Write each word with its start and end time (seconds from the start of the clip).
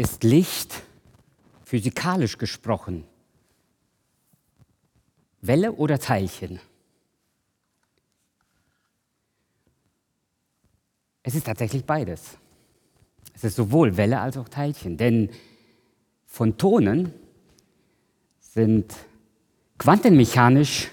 ist 0.00 0.24
Licht 0.24 0.82
physikalisch 1.64 2.38
gesprochen 2.38 3.04
Welle 5.42 5.72
oder 5.72 5.98
Teilchen? 5.98 6.58
Es 11.22 11.34
ist 11.34 11.46
tatsächlich 11.46 11.84
beides. 11.84 12.38
Es 13.34 13.44
ist 13.44 13.56
sowohl 13.56 13.96
Welle 13.96 14.20
als 14.20 14.36
auch 14.36 14.48
Teilchen, 14.48 14.96
denn 14.96 15.30
Photonen 16.26 17.12
sind 18.40 18.94
quantenmechanisch, 19.78 20.90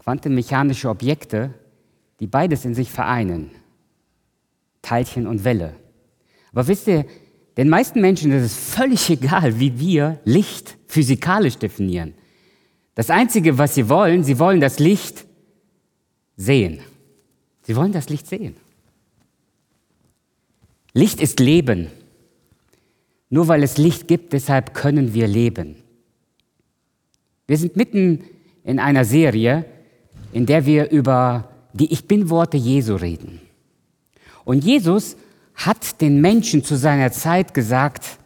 quantenmechanische 0.00 0.88
Objekte, 0.88 1.54
die 2.20 2.26
beides 2.26 2.64
in 2.64 2.74
sich 2.74 2.90
vereinen. 2.90 3.50
Teilchen 4.82 5.26
und 5.26 5.44
Welle. 5.44 5.74
Aber 6.52 6.66
wisst 6.66 6.86
ihr, 6.86 7.04
den 7.58 7.68
meisten 7.68 8.00
Menschen 8.00 8.30
ist 8.30 8.44
es 8.44 8.56
völlig 8.56 9.10
egal, 9.10 9.60
wie 9.60 9.78
wir 9.78 10.20
Licht 10.24 10.78
physikalisch 10.86 11.58
definieren. 11.58 12.14
Das 12.94 13.10
Einzige, 13.10 13.58
was 13.58 13.74
sie 13.74 13.88
wollen, 13.88 14.24
sie 14.24 14.38
wollen 14.38 14.60
das 14.60 14.78
Licht 14.78 15.26
sehen. 16.36 16.80
Sie 17.62 17.76
wollen 17.76 17.92
das 17.92 18.08
Licht 18.08 18.26
sehen. 18.26 18.56
Licht 20.94 21.20
ist 21.20 21.38
Leben. 21.38 21.88
Nur 23.28 23.46
weil 23.48 23.62
es 23.62 23.76
Licht 23.76 24.08
gibt, 24.08 24.32
deshalb 24.32 24.72
können 24.72 25.12
wir 25.12 25.26
leben. 25.26 25.76
Wir 27.46 27.58
sind 27.58 27.76
mitten 27.76 28.24
in 28.64 28.78
einer 28.78 29.04
Serie, 29.04 29.64
in 30.32 30.46
der 30.46 30.64
wir 30.64 30.90
über 30.90 31.50
die 31.72 31.92
Ich 31.92 32.06
bin-Worte 32.06 32.56
Jesu 32.56 32.94
reden. 32.94 33.40
Und 34.44 34.64
Jesus 34.64 35.16
hat 35.58 36.00
den 36.00 36.20
Menschen 36.20 36.64
zu 36.64 36.76
seiner 36.76 37.10
Zeit 37.10 37.52
gesagt, 37.52 38.18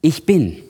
ich 0.00 0.24
bin. 0.24 0.62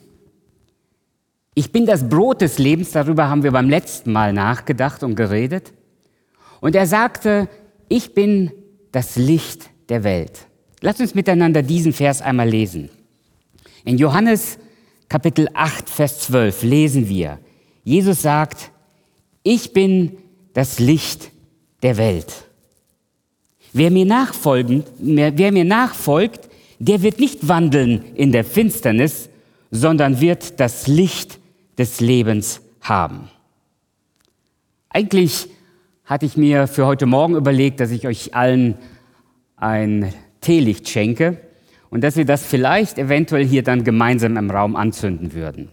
Ich 1.54 1.70
bin 1.70 1.84
das 1.84 2.08
Brot 2.08 2.40
des 2.40 2.58
Lebens, 2.58 2.92
darüber 2.92 3.28
haben 3.28 3.42
wir 3.42 3.52
beim 3.52 3.68
letzten 3.68 4.12
Mal 4.12 4.32
nachgedacht 4.32 5.02
und 5.02 5.16
geredet. 5.16 5.72
Und 6.60 6.74
er 6.74 6.86
sagte, 6.86 7.48
ich 7.88 8.14
bin 8.14 8.50
das 8.90 9.16
Licht 9.16 9.68
der 9.90 10.02
Welt. 10.02 10.46
Lass 10.80 10.98
uns 10.98 11.14
miteinander 11.14 11.62
diesen 11.62 11.92
Vers 11.92 12.22
einmal 12.22 12.48
lesen. 12.48 12.88
In 13.84 13.98
Johannes 13.98 14.58
Kapitel 15.08 15.48
8, 15.52 15.90
Vers 15.90 16.20
12 16.20 16.62
lesen 16.62 17.08
wir, 17.08 17.38
Jesus 17.84 18.22
sagt, 18.22 18.70
ich 19.42 19.72
bin 19.72 20.18
das 20.54 20.78
Licht 20.78 21.30
der 21.82 21.96
Welt. 21.96 22.47
Wer 23.78 23.92
mir, 23.92 24.06
nachfolgen, 24.06 24.82
wer 24.98 25.52
mir 25.52 25.64
nachfolgt, 25.64 26.48
der 26.80 27.00
wird 27.02 27.20
nicht 27.20 27.46
wandeln 27.46 28.02
in 28.16 28.32
der 28.32 28.42
Finsternis, 28.42 29.28
sondern 29.70 30.20
wird 30.20 30.58
das 30.58 30.88
Licht 30.88 31.38
des 31.78 32.00
Lebens 32.00 32.60
haben. 32.80 33.28
Eigentlich 34.88 35.46
hatte 36.04 36.26
ich 36.26 36.36
mir 36.36 36.66
für 36.66 36.86
heute 36.86 37.06
Morgen 37.06 37.36
überlegt, 37.36 37.78
dass 37.78 37.92
ich 37.92 38.08
euch 38.08 38.34
allen 38.34 38.74
ein 39.54 40.12
Teelicht 40.40 40.88
schenke 40.88 41.38
und 41.88 42.02
dass 42.02 42.16
wir 42.16 42.24
das 42.24 42.42
vielleicht 42.42 42.98
eventuell 42.98 43.46
hier 43.46 43.62
dann 43.62 43.84
gemeinsam 43.84 44.36
im 44.36 44.50
Raum 44.50 44.74
anzünden 44.74 45.34
würden. 45.34 45.68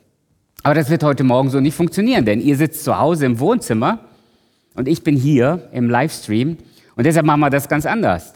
Aber 0.61 0.75
das 0.75 0.91
wird 0.91 1.03
heute 1.03 1.23
Morgen 1.23 1.49
so 1.49 1.59
nicht 1.59 1.75
funktionieren, 1.75 2.23
denn 2.23 2.39
ihr 2.39 2.55
sitzt 2.55 2.83
zu 2.83 2.99
Hause 2.99 3.25
im 3.25 3.39
Wohnzimmer 3.39 4.01
und 4.75 4.87
ich 4.87 5.03
bin 5.03 5.15
hier 5.15 5.69
im 5.71 5.89
Livestream 5.89 6.57
und 6.95 7.05
deshalb 7.05 7.25
machen 7.25 7.41
wir 7.41 7.49
das 7.49 7.67
ganz 7.67 7.85
anders. 7.85 8.33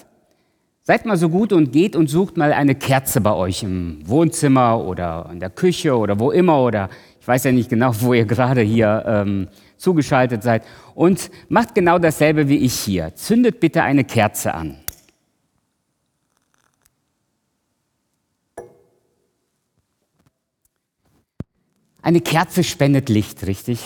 Seid 0.82 1.06
mal 1.06 1.18
so 1.18 1.30
gut 1.30 1.54
und 1.54 1.72
geht 1.72 1.96
und 1.96 2.08
sucht 2.08 2.38
mal 2.38 2.52
eine 2.52 2.74
Kerze 2.76 3.22
bei 3.22 3.34
euch 3.34 3.64
im 3.64 4.00
Wohnzimmer 4.08 4.84
oder 4.84 5.30
in 5.32 5.40
der 5.40 5.52
Küche 5.52 5.96
oder 5.96 6.20
wo 6.20 6.32
immer 6.32 6.62
oder 6.62 6.90
ich 7.22 7.28
weiß 7.28 7.44
ja 7.44 7.52
nicht 7.52 7.70
genau, 7.70 7.92
wo 8.00 8.14
ihr 8.14 8.26
gerade 8.26 8.62
hier 8.62 9.04
ähm, 9.06 9.48
zugeschaltet 9.78 10.44
seid 10.44 10.64
und 10.96 11.30
macht 11.48 11.76
genau 11.76 12.00
dasselbe 12.00 12.50
wie 12.50 12.58
ich 12.58 12.74
hier. 12.74 13.16
Zündet 13.16 13.60
bitte 13.60 13.84
eine 13.84 14.04
Kerze 14.04 14.54
an. 14.54 14.78
Eine 22.02 22.22
Kerze 22.22 22.64
spendet 22.64 23.10
Licht, 23.10 23.46
richtig? 23.46 23.80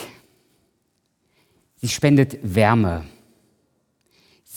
Sie 1.76 1.88
spendet 1.88 2.38
Wärme. 2.42 3.04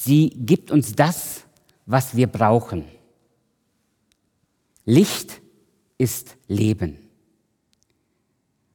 Sie 0.08 0.30
gibt 0.30 0.72
uns 0.72 0.94
das, 0.94 1.44
was 1.86 2.16
wir 2.16 2.28
brauchen. 2.28 2.86
Licht 4.86 5.42
ist 5.98 6.38
Leben. 6.48 6.98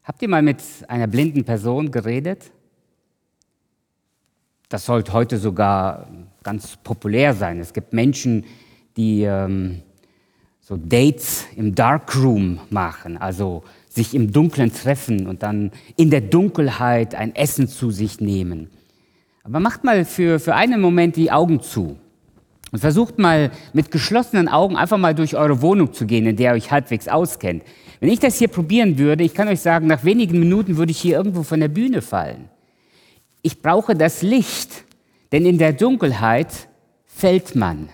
Habt 0.03 0.21
ihr 0.21 0.29
mal 0.29 0.43
mit 0.43 0.59
einer 0.89 1.07
blinden 1.07 1.43
Person 1.43 1.91
geredet? 1.91 2.51
Das 4.69 4.85
sollte 4.85 5.15
heute 5.15 5.39
sogar 5.39 6.07
ganz 6.43 6.77
populär 6.77 7.33
sein. 7.33 7.61
Es 7.61 7.73
gibt 7.73 7.95
Menschen, 7.95 8.45
die 8.99 9.23
ähm, 9.23 9.81
so 10.61 10.77
Dates 10.77 11.47
im 11.57 11.75
Darkroom 11.75 12.61
machen, 12.69 13.17
also 13.17 13.63
sich 13.89 14.15
im 14.15 14.33
Dunkeln 14.33 14.71
treffen 14.71 15.27
und 15.27 15.43
dann 15.43 15.73
in 15.97 16.11
der 16.11 16.21
Dunkelheit 16.21 17.15
ein 17.15 17.35
Essen 17.35 17.69
zu 17.69 17.91
sich 17.91 18.21
nehmen. 18.21 18.69
Aber 19.45 19.61
macht 19.61 19.85
mal 19.85 20.05
für, 20.05 20.39
für 20.39 20.55
einen 20.55 20.81
Moment 20.81 21.17
die 21.17 21.33
Augen 21.33 21.61
zu 21.61 21.99
und 22.71 22.79
versucht 22.79 23.19
mal 23.19 23.51
mit 23.73 23.91
geschlossenen 23.91 24.49
Augen 24.49 24.77
einfach 24.77 24.99
mal 24.99 25.15
durch 25.15 25.37
eure 25.37 25.61
Wohnung 25.63 25.93
zu 25.93 26.07
gehen, 26.07 26.27
in 26.27 26.37
der 26.37 26.53
ihr 26.53 26.57
euch 26.57 26.71
halbwegs 26.71 27.09
auskennt. 27.09 27.63
Wenn 28.01 28.11
ich 28.11 28.19
das 28.19 28.39
hier 28.39 28.49
probieren 28.49 28.99
würde, 28.99 29.25
ich 29.25 29.35
kann 29.35 29.49
euch 29.49 29.61
sagen, 29.61 29.87
nach 29.87 30.05
wenigen 30.05 30.39
Minuten 30.39 30.77
würde 30.77 30.91
ich 30.91 31.01
hier 31.01 31.17
irgendwo 31.17 31.43
von 31.43 31.61
der 31.61 31.69
Bühne 31.69 32.03
fallen. 32.03 32.49
Ich 33.43 33.61
brauche 33.61 33.95
das 33.95 34.23
Licht, 34.23 34.85
denn 35.33 35.45
in 35.45 35.59
der 35.59 35.73
Dunkelheit 35.73 36.69
fällt 37.05 37.55
man. 37.55 37.89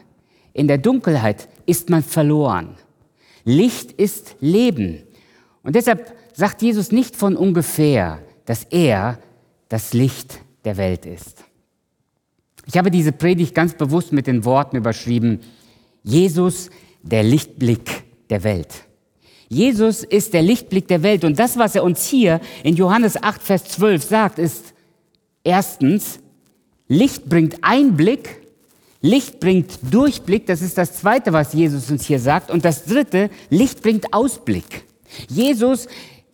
In 0.53 0.69
der 0.69 0.79
Dunkelheit 0.79 1.49
ist 1.67 1.91
man 1.91 2.03
verloren. 2.03 2.77
Licht 3.45 3.93
ist 3.93 4.37
Leben. 4.41 5.03
Und 5.63 5.75
deshalb 5.75 6.15
sagt 6.35 6.63
Jesus 6.63 6.93
nicht 6.93 7.17
von 7.17 7.37
ungefähr, 7.37 8.21
dass 8.45 8.65
er 8.65 9.19
das 9.69 9.93
Licht 9.93 10.41
der 10.65 10.77
Welt 10.77 11.07
ist. 11.07 11.45
Ich 12.67 12.77
habe 12.77 12.91
diese 12.91 13.13
Predigt 13.13 13.55
ganz 13.55 13.75
bewusst 13.75 14.13
mit 14.13 14.27
den 14.27 14.45
Worten 14.45 14.77
überschrieben, 14.77 15.41
Jesus, 16.03 16.71
der 17.03 17.23
Lichtblick 17.23 18.05
der 18.29 18.45
Welt. 18.45 18.85
Jesus 19.49 20.05
ist 20.05 20.35
der 20.35 20.43
Lichtblick 20.43 20.89
der 20.89 21.03
Welt 21.03 21.25
und 21.25 21.39
das, 21.39 21.57
was 21.57 21.75
er 21.75 21.83
uns 21.83 22.07
hier 22.07 22.41
in 22.63 22.77
Johannes 22.77 23.23
8, 23.23 23.43
Vers 23.43 23.65
12 23.65 24.03
sagt, 24.05 24.39
ist 24.39 24.75
erstens, 25.43 26.21
Licht 26.89 27.29
bringt 27.29 27.59
Einblick, 27.63 28.43
Licht 29.01 29.41
bringt 29.41 29.79
Durchblick, 29.91 30.47
das 30.47 30.61
ist 30.61 30.77
das 30.77 30.95
Zweite, 30.95 31.33
was 31.33 31.53
Jesus 31.53 31.91
uns 31.91 32.05
hier 32.07 32.19
sagt. 32.19 32.51
Und 32.51 32.65
das 32.65 32.85
Dritte, 32.85 33.31
Licht 33.49 33.83
bringt 33.83 34.13
Ausblick. 34.13 34.85
Jesus, 35.29 35.87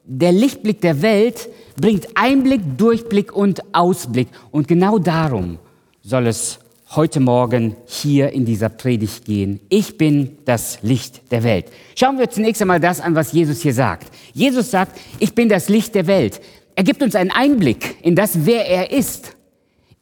der 0.05 0.33
Lichtblick 0.33 0.81
der 0.81 1.03
Welt, 1.03 1.49
bringt 1.77 2.09
Einblick, 2.15 2.61
Durchblick 2.77 3.35
und 3.35 3.63
Ausblick. 3.75 4.29
Und 4.51 4.69
genau 4.69 4.99
darum 4.99 5.59
soll 6.03 6.27
es 6.27 6.59
heute 6.97 7.21
Morgen 7.21 7.77
hier 7.87 8.31
in 8.33 8.45
dieser 8.45 8.69
Predigt 8.69 9.25
gehen. 9.25 9.61
Ich 9.69 9.99
bin 9.99 10.39
das 10.45 10.79
Licht 10.83 11.33
der 11.33 11.43
Welt. 11.43 11.67
Schauen 11.97 12.19
wir 12.19 12.31
zunächst 12.31 12.63
einmal 12.63 12.81
das 12.81 13.01
an, 13.01 13.15
was 13.15 13.33
Jesus 13.33 13.63
hier 13.63 13.75
sagt. 13.75 14.07
Jesus 14.33 14.71
sagt, 14.71 14.99
ich 15.19 15.35
bin 15.35 15.49
das 15.49 15.69
Licht 15.69 15.95
der 15.95 16.07
Welt. 16.07 16.41
Er 16.77 16.85
gibt 16.85 17.03
uns 17.03 17.15
einen 17.15 17.31
Einblick 17.31 17.97
in 18.03 18.15
das, 18.15 18.47
wer 18.47 18.69
er 18.69 18.91
ist. 18.91 19.37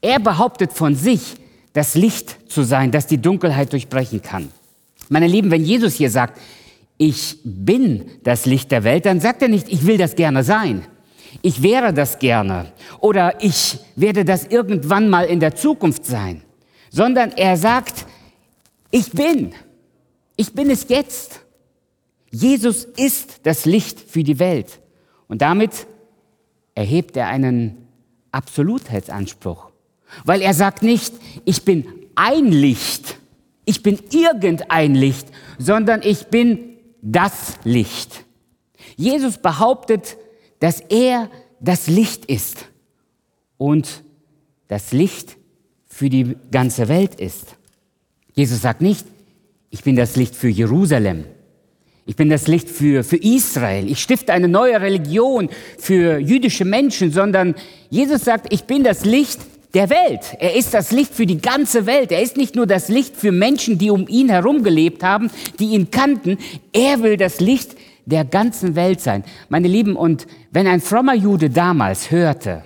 Er 0.00 0.18
behauptet 0.18 0.72
von 0.72 0.94
sich, 0.94 1.34
das 1.72 1.94
Licht 1.94 2.50
zu 2.50 2.64
sein, 2.64 2.90
das 2.90 3.06
die 3.06 3.18
Dunkelheit 3.18 3.72
durchbrechen 3.72 4.20
kann. 4.20 4.48
Meine 5.08 5.26
Lieben, 5.26 5.50
wenn 5.50 5.64
Jesus 5.64 5.94
hier 5.94 6.10
sagt, 6.10 6.38
ich 6.98 7.38
bin 7.44 8.04
das 8.22 8.46
Licht 8.46 8.70
der 8.70 8.84
Welt, 8.84 9.06
dann 9.06 9.20
sagt 9.20 9.42
er 9.42 9.48
nicht, 9.48 9.68
ich 9.70 9.86
will 9.86 9.96
das 9.96 10.14
gerne 10.14 10.44
sein. 10.44 10.86
Ich 11.40 11.62
wäre 11.62 11.94
das 11.94 12.18
gerne 12.18 12.72
oder 13.00 13.42
ich 13.42 13.78
werde 13.96 14.24
das 14.24 14.46
irgendwann 14.46 15.08
mal 15.08 15.24
in 15.24 15.40
der 15.40 15.54
Zukunft 15.54 16.04
sein, 16.04 16.42
sondern 16.90 17.32
er 17.32 17.56
sagt, 17.56 18.06
ich 18.90 19.10
bin. 19.10 19.54
Ich 20.36 20.52
bin 20.52 20.70
es 20.70 20.88
jetzt. 20.88 21.40
Jesus 22.30 22.84
ist 22.84 23.40
das 23.44 23.64
Licht 23.64 24.00
für 24.00 24.22
die 24.22 24.38
Welt. 24.38 24.80
Und 25.28 25.42
damit 25.42 25.86
erhebt 26.74 27.16
er 27.16 27.28
einen 27.28 27.86
Absolutheitsanspruch. 28.32 29.70
Weil 30.24 30.42
er 30.42 30.54
sagt 30.54 30.82
nicht, 30.82 31.14
ich 31.44 31.64
bin 31.64 31.86
ein 32.14 32.46
Licht, 32.46 33.16
ich 33.64 33.82
bin 33.82 33.98
irgendein 34.10 34.94
Licht, 34.94 35.28
sondern 35.58 36.02
ich 36.02 36.26
bin 36.26 36.76
das 37.00 37.54
Licht. 37.64 38.24
Jesus 38.96 39.38
behauptet, 39.38 40.16
dass 40.62 40.78
er 40.78 41.28
das 41.58 41.88
Licht 41.88 42.24
ist 42.26 42.66
und 43.58 44.04
das 44.68 44.92
Licht 44.92 45.36
für 45.86 46.08
die 46.08 46.36
ganze 46.52 46.86
Welt 46.86 47.16
ist. 47.16 47.56
Jesus 48.34 48.62
sagt 48.62 48.80
nicht, 48.80 49.04
ich 49.70 49.82
bin 49.82 49.96
das 49.96 50.14
Licht 50.14 50.36
für 50.36 50.48
Jerusalem. 50.48 51.24
Ich 52.06 52.14
bin 52.14 52.28
das 52.28 52.46
Licht 52.46 52.70
für, 52.70 53.02
für 53.02 53.16
Israel. 53.16 53.90
Ich 53.90 54.00
stifte 54.00 54.32
eine 54.32 54.46
neue 54.46 54.80
Religion 54.80 55.48
für 55.78 56.18
jüdische 56.18 56.64
Menschen, 56.64 57.10
sondern 57.10 57.56
Jesus 57.90 58.22
sagt, 58.22 58.52
ich 58.52 58.62
bin 58.62 58.84
das 58.84 59.04
Licht 59.04 59.40
der 59.74 59.90
Welt. 59.90 60.36
Er 60.38 60.54
ist 60.54 60.74
das 60.74 60.92
Licht 60.92 61.12
für 61.12 61.26
die 61.26 61.40
ganze 61.40 61.86
Welt. 61.86 62.12
Er 62.12 62.22
ist 62.22 62.36
nicht 62.36 62.54
nur 62.54 62.68
das 62.68 62.86
Licht 62.86 63.16
für 63.16 63.32
Menschen, 63.32 63.78
die 63.78 63.90
um 63.90 64.06
ihn 64.06 64.28
herum 64.28 64.62
gelebt 64.62 65.02
haben, 65.02 65.28
die 65.58 65.70
ihn 65.70 65.90
kannten. 65.90 66.38
Er 66.72 67.02
will 67.02 67.16
das 67.16 67.40
Licht 67.40 67.74
der 68.06 68.24
ganzen 68.24 68.74
Welt 68.74 69.00
sein. 69.00 69.24
Meine 69.48 69.68
Lieben, 69.68 69.96
und 69.96 70.26
wenn 70.50 70.66
ein 70.66 70.80
frommer 70.80 71.14
Jude 71.14 71.50
damals 71.50 72.10
hörte, 72.10 72.64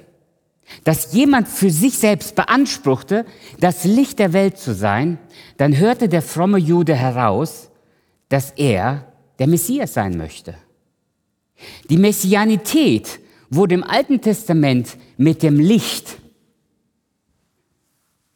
dass 0.85 1.13
jemand 1.13 1.49
für 1.49 1.71
sich 1.71 1.99
selbst 1.99 2.35
beanspruchte, 2.35 3.25
das 3.61 3.85
Licht 3.85 4.19
der 4.19 4.33
Welt 4.33 4.59
zu 4.59 4.75
sein, 4.75 5.19
dann 5.59 5.77
hörte 5.77 6.09
der 6.09 6.23
fromme 6.23 6.59
Jude 6.59 6.95
heraus, 6.95 7.71
dass 8.29 8.51
er 8.53 9.13
der 9.39 9.47
Messias 9.47 9.95
sein 9.95 10.17
möchte. 10.17 10.55
Die 11.89 11.97
Messianität 11.97 13.21
wurde 13.49 13.75
im 13.75 13.85
Alten 13.85 14.21
Testament 14.21 14.97
mit 15.17 15.43
dem 15.43 15.59
Licht 15.59 16.19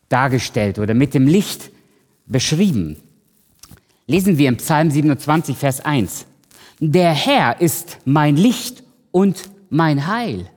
dargestellt 0.09 0.79
oder 0.79 0.95
mit 0.95 1.15
dem 1.15 1.27
Licht 1.27 1.71
beschrieben. 2.27 2.97
Lesen 4.07 4.39
wir 4.39 4.49
im 4.49 4.57
Psalm 4.57 4.91
27, 4.91 5.57
Vers 5.57 5.81
1. 5.81 6.27
Der 6.83 7.13
Herr 7.13 7.61
ist 7.61 7.99
mein 8.07 8.37
Licht 8.37 8.83
und 9.13 9.51
mein 9.69 10.07
Heil. 10.07 10.49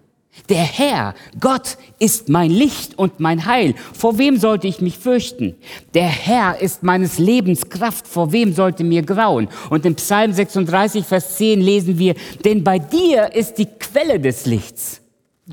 Der 0.47 0.63
Herr, 0.63 1.15
Gott, 1.41 1.77
ist 1.99 2.29
mein 2.29 2.49
Licht 2.49 2.97
und 2.97 3.19
mein 3.19 3.45
Heil. 3.45 3.75
Vor 3.93 4.17
wem 4.17 4.37
sollte 4.37 4.67
ich 4.67 4.79
mich 4.79 4.97
fürchten? 4.97 5.55
Der 5.93 6.07
Herr 6.07 6.61
ist 6.61 6.81
meines 6.81 7.19
Lebens 7.19 7.69
Kraft. 7.69 8.07
Vor 8.07 8.31
wem 8.31 8.53
sollte 8.53 8.85
mir 8.85 9.03
grauen? 9.03 9.49
Und 9.69 9.85
im 9.85 9.95
Psalm 9.95 10.31
36, 10.31 11.05
Vers 11.05 11.35
10 11.35 11.59
lesen 11.59 11.99
wir, 11.99 12.15
denn 12.45 12.63
bei 12.63 12.79
dir 12.79 13.33
ist 13.35 13.55
die 13.55 13.67
Quelle 13.67 14.17
des 14.17 14.45
Lichts. 14.45 15.01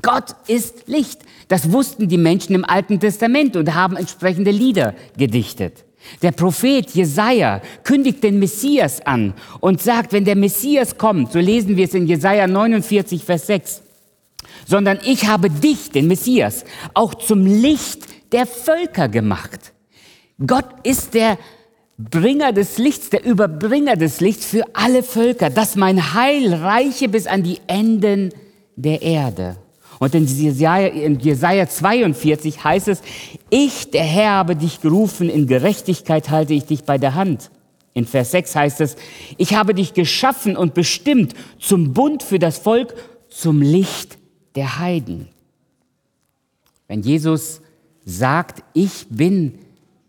Gott 0.01 0.35
ist 0.47 0.87
Licht. 0.87 1.19
Das 1.49 1.73
wussten 1.73 2.07
die 2.07 2.17
Menschen 2.17 2.55
im 2.55 2.63
Alten 2.63 2.97
Testament 2.97 3.57
und 3.57 3.75
haben 3.75 3.97
entsprechende 3.97 4.51
Lieder 4.51 4.95
gedichtet. 5.17 5.83
Der 6.21 6.31
Prophet 6.31 6.89
Jesaja 6.91 7.61
kündigt 7.83 8.23
den 8.23 8.39
Messias 8.39 9.01
an 9.05 9.33
und 9.59 9.81
sagt, 9.81 10.13
wenn 10.13 10.25
der 10.25 10.35
Messias 10.35 10.97
kommt, 10.97 11.31
so 11.31 11.39
lesen 11.39 11.77
wir 11.77 11.85
es 11.85 11.93
in 11.93 12.07
Jesaja 12.07 12.47
49, 12.47 13.23
Vers 13.23 13.47
6, 13.47 13.81
sondern 14.67 14.99
ich 15.05 15.27
habe 15.27 15.49
dich, 15.49 15.89
den 15.91 16.07
Messias, 16.07 16.65
auch 16.93 17.13
zum 17.13 17.45
Licht 17.45 18.03
der 18.31 18.45
Völker 18.45 19.09
gemacht. 19.09 19.73
Gott 20.45 20.65
ist 20.83 21.13
der 21.13 21.37
Bringer 21.97 22.51
des 22.51 22.77
Lichts, 22.77 23.09
der 23.09 23.23
Überbringer 23.23 23.95
des 23.95 24.21
Lichts 24.21 24.45
für 24.45 24.63
alle 24.73 25.03
Völker, 25.03 25.49
dass 25.49 25.75
mein 25.75 26.13
Heil 26.13 26.53
reiche 26.53 27.09
bis 27.09 27.27
an 27.27 27.43
die 27.43 27.59
Enden 27.67 28.31
der 28.75 29.01
Erde. 29.01 29.57
Und 30.01 30.15
in 30.15 30.25
Jesaja, 30.25 30.87
in 30.87 31.19
Jesaja 31.19 31.69
42 31.69 32.63
heißt 32.63 32.87
es, 32.87 33.03
ich, 33.51 33.91
der 33.91 34.03
Herr, 34.03 34.31
habe 34.31 34.55
dich 34.55 34.81
gerufen, 34.81 35.29
in 35.29 35.45
Gerechtigkeit 35.45 36.31
halte 36.31 36.55
ich 36.55 36.65
dich 36.65 36.85
bei 36.85 36.97
der 36.97 37.13
Hand. 37.13 37.51
In 37.93 38.07
Vers 38.07 38.31
6 38.31 38.55
heißt 38.55 38.81
es, 38.81 38.95
ich 39.37 39.53
habe 39.53 39.75
dich 39.75 39.93
geschaffen 39.93 40.57
und 40.57 40.73
bestimmt 40.73 41.35
zum 41.59 41.93
Bund 41.93 42.23
für 42.23 42.39
das 42.39 42.57
Volk, 42.57 42.95
zum 43.29 43.61
Licht 43.61 44.17
der 44.55 44.79
Heiden. 44.79 45.27
Wenn 46.87 47.03
Jesus 47.03 47.61
sagt, 48.03 48.63
ich 48.73 49.05
bin 49.07 49.59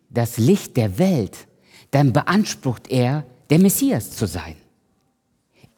das 0.09 0.39
Licht 0.39 0.79
der 0.79 0.99
Welt, 0.99 1.37
dann 1.91 2.15
beansprucht 2.15 2.91
er, 2.91 3.27
der 3.51 3.59
Messias 3.59 4.13
zu 4.13 4.27
sein. 4.27 4.57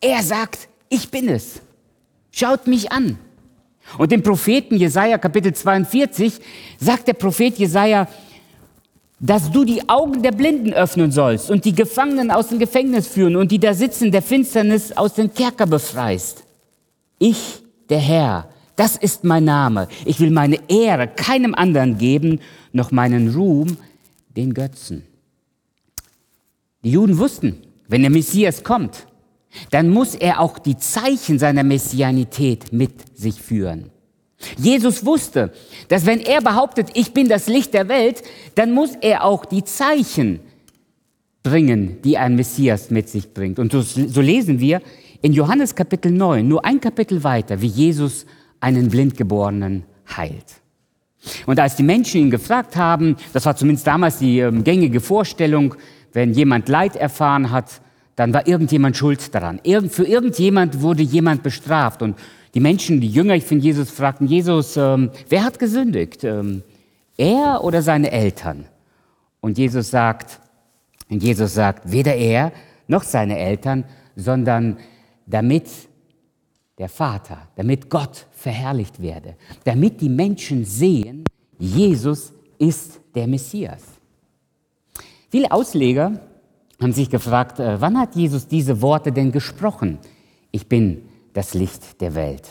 Er 0.01 0.23
sagt, 0.23 0.69
ich 0.89 1.11
bin 1.11 1.29
es. 1.29 1.61
Schaut 2.31 2.69
mich 2.69 2.93
an. 2.93 3.19
Und 3.99 4.13
im 4.13 4.23
Propheten 4.23 4.77
Jesaja 4.77 5.19
Kapitel 5.19 5.55
42 5.55 6.41
sagt 6.79 7.09
der 7.09 7.15
Prophet 7.15 7.59
Jesaja, 7.59 8.09
dass 9.21 9.51
du 9.51 9.65
die 9.65 9.89
Augen 9.89 10.23
der 10.23 10.33
Blinden 10.33 10.73
öffnen 10.73 11.13
sollst 11.13 11.51
und 11.51 11.65
die 11.65 11.75
Gefangenen 11.75 12.31
aus 12.31 12.49
dem 12.49 12.59
Gefängnis 12.59 13.07
führen 13.07 13.37
und 13.37 13.51
die 13.53 13.59
da 13.59 13.73
sitzen 13.73 14.11
der 14.11 14.23
Finsternis 14.23 14.93
aus 14.93 15.15
dem 15.15 15.33
Kerker 15.33 15.67
befreist. 15.67 16.45
Ich, 17.19 17.63
der 17.89 18.01
Herr, 18.01 18.49
das 18.77 18.97
ist 18.97 19.25
mein 19.25 19.45
Name. 19.45 19.89
Ich 20.05 20.19
will 20.21 20.31
meine 20.31 20.59
Ehre 20.69 21.09
keinem 21.09 21.55
anderen 21.55 21.97
geben, 21.97 22.41
noch 22.73 22.91
meinen 22.91 23.35
Ruhm 23.35 23.77
den 24.37 24.53
Götzen. 24.53 25.05
Die 26.83 26.91
Juden 26.91 27.19
wussten, 27.19 27.63
wenn 27.89 28.03
der 28.03 28.11
Messias 28.11 28.65
kommt, 28.65 29.07
dann 29.71 29.91
muss 29.91 30.15
er 30.15 30.41
auch 30.41 30.59
die 30.59 30.77
Zeichen 30.77 31.39
seiner 31.39 31.65
Messianität 31.65 32.73
mit 32.73 33.17
sich 33.17 33.41
führen. 33.41 33.91
Jesus 34.57 35.07
wusste, 35.07 35.53
dass 35.89 36.07
wenn 36.07 36.21
er 36.21 36.43
behauptet, 36.43 36.89
ich 36.95 37.13
bin 37.13 37.29
das 37.29 37.47
Licht 37.47 37.73
der 37.75 37.89
Welt, 37.89 38.23
dann 38.55 38.73
muss 38.73 38.91
er 39.01 39.25
auch 39.25 39.45
die 39.45 39.65
Zeichen 39.65 40.41
bringen, 41.43 41.99
die 42.03 42.19
ein 42.19 42.35
Messias 42.35 42.91
mit 42.91 43.09
sich 43.09 43.33
bringt. 43.33 43.59
Und 43.59 43.73
so, 43.73 43.81
so 43.83 44.21
lesen 44.21 44.61
wir 44.61 44.81
in 45.23 45.33
Johannes 45.33 45.75
Kapitel 45.75 46.11
9, 46.11 46.47
nur 46.47 46.65
ein 46.65 46.81
Kapitel 46.81 47.25
weiter, 47.25 47.61
wie 47.61 47.67
Jesus 47.67 48.27
einen 48.61 48.89
Blindgeborenen 48.89 49.85
heilt. 50.17 50.45
Und 51.47 51.59
als 51.59 51.77
die 51.77 51.83
Menschen 51.83 52.21
ihn 52.21 52.31
gefragt 52.31 52.77
haben, 52.77 53.17
das 53.33 53.47
war 53.47 53.57
zumindest 53.57 53.87
damals 53.87 54.19
die 54.19 54.41
ähm, 54.41 54.65
gängige 54.65 55.01
Vorstellung, 55.01 55.75
wenn 56.13 56.33
jemand 56.33 56.69
Leid 56.69 56.97
erfahren 56.97 57.51
hat, 57.51 57.81
dann 58.17 58.33
war 58.33 58.47
irgendjemand 58.47 58.97
schuld 58.97 59.35
daran. 59.35 59.61
Irgend, 59.63 59.93
für 59.93 60.05
irgendjemand 60.05 60.81
wurde 60.81 61.03
jemand 61.03 61.43
bestraft. 61.43 62.03
Und 62.03 62.17
die 62.55 62.61
Menschen, 62.61 63.01
die 63.01 63.09
Jünger 63.09 63.41
von 63.41 63.59
Jesus, 63.59 63.91
fragten 63.91 64.27
Jesus, 64.27 64.77
ähm, 64.77 65.11
wer 65.29 65.45
hat 65.45 65.59
gesündigt? 65.59 66.23
Ähm, 66.25 66.63
er 67.17 67.63
oder 67.65 67.83
seine 67.83 68.11
Eltern? 68.11 68.67
Und 69.41 69.59
Jesus 69.59 69.91
sagt, 69.91 70.41
und 71.11 71.23
Jesus 71.23 71.55
sagt, 71.55 71.91
weder 71.91 72.15
er 72.15 72.53
noch 72.87 73.03
seine 73.03 73.39
Eltern, 73.39 73.85
sondern 74.17 74.79
damit 75.27 75.69
der 76.79 76.89
Vater, 76.89 77.49
damit 77.57 77.91
Gott 77.91 78.27
verherrlicht 78.33 79.01
werde, 79.01 79.37
damit 79.65 80.01
die 80.01 80.09
Menschen 80.09 80.65
sehen, 80.65 81.25
Jesus 81.59 82.33
ist 82.59 83.01
der 83.15 83.27
Messias. 83.27 83.83
Viele 85.31 85.51
Ausleger 85.51 86.21
haben 86.81 86.93
sich 86.93 87.11
gefragt, 87.11 87.61
äh, 87.61 87.81
wann 87.81 87.99
hat 87.99 88.15
Jesus 88.17 88.49
diese 88.49 88.83
Worte 88.83 89.13
denn 89.13 89.33
gesprochen? 89.33 89.99
Ich 90.51 90.69
bin 90.69 91.03
das 91.33 91.55
Licht 91.55 92.01
der 92.01 92.15
Welt. 92.15 92.49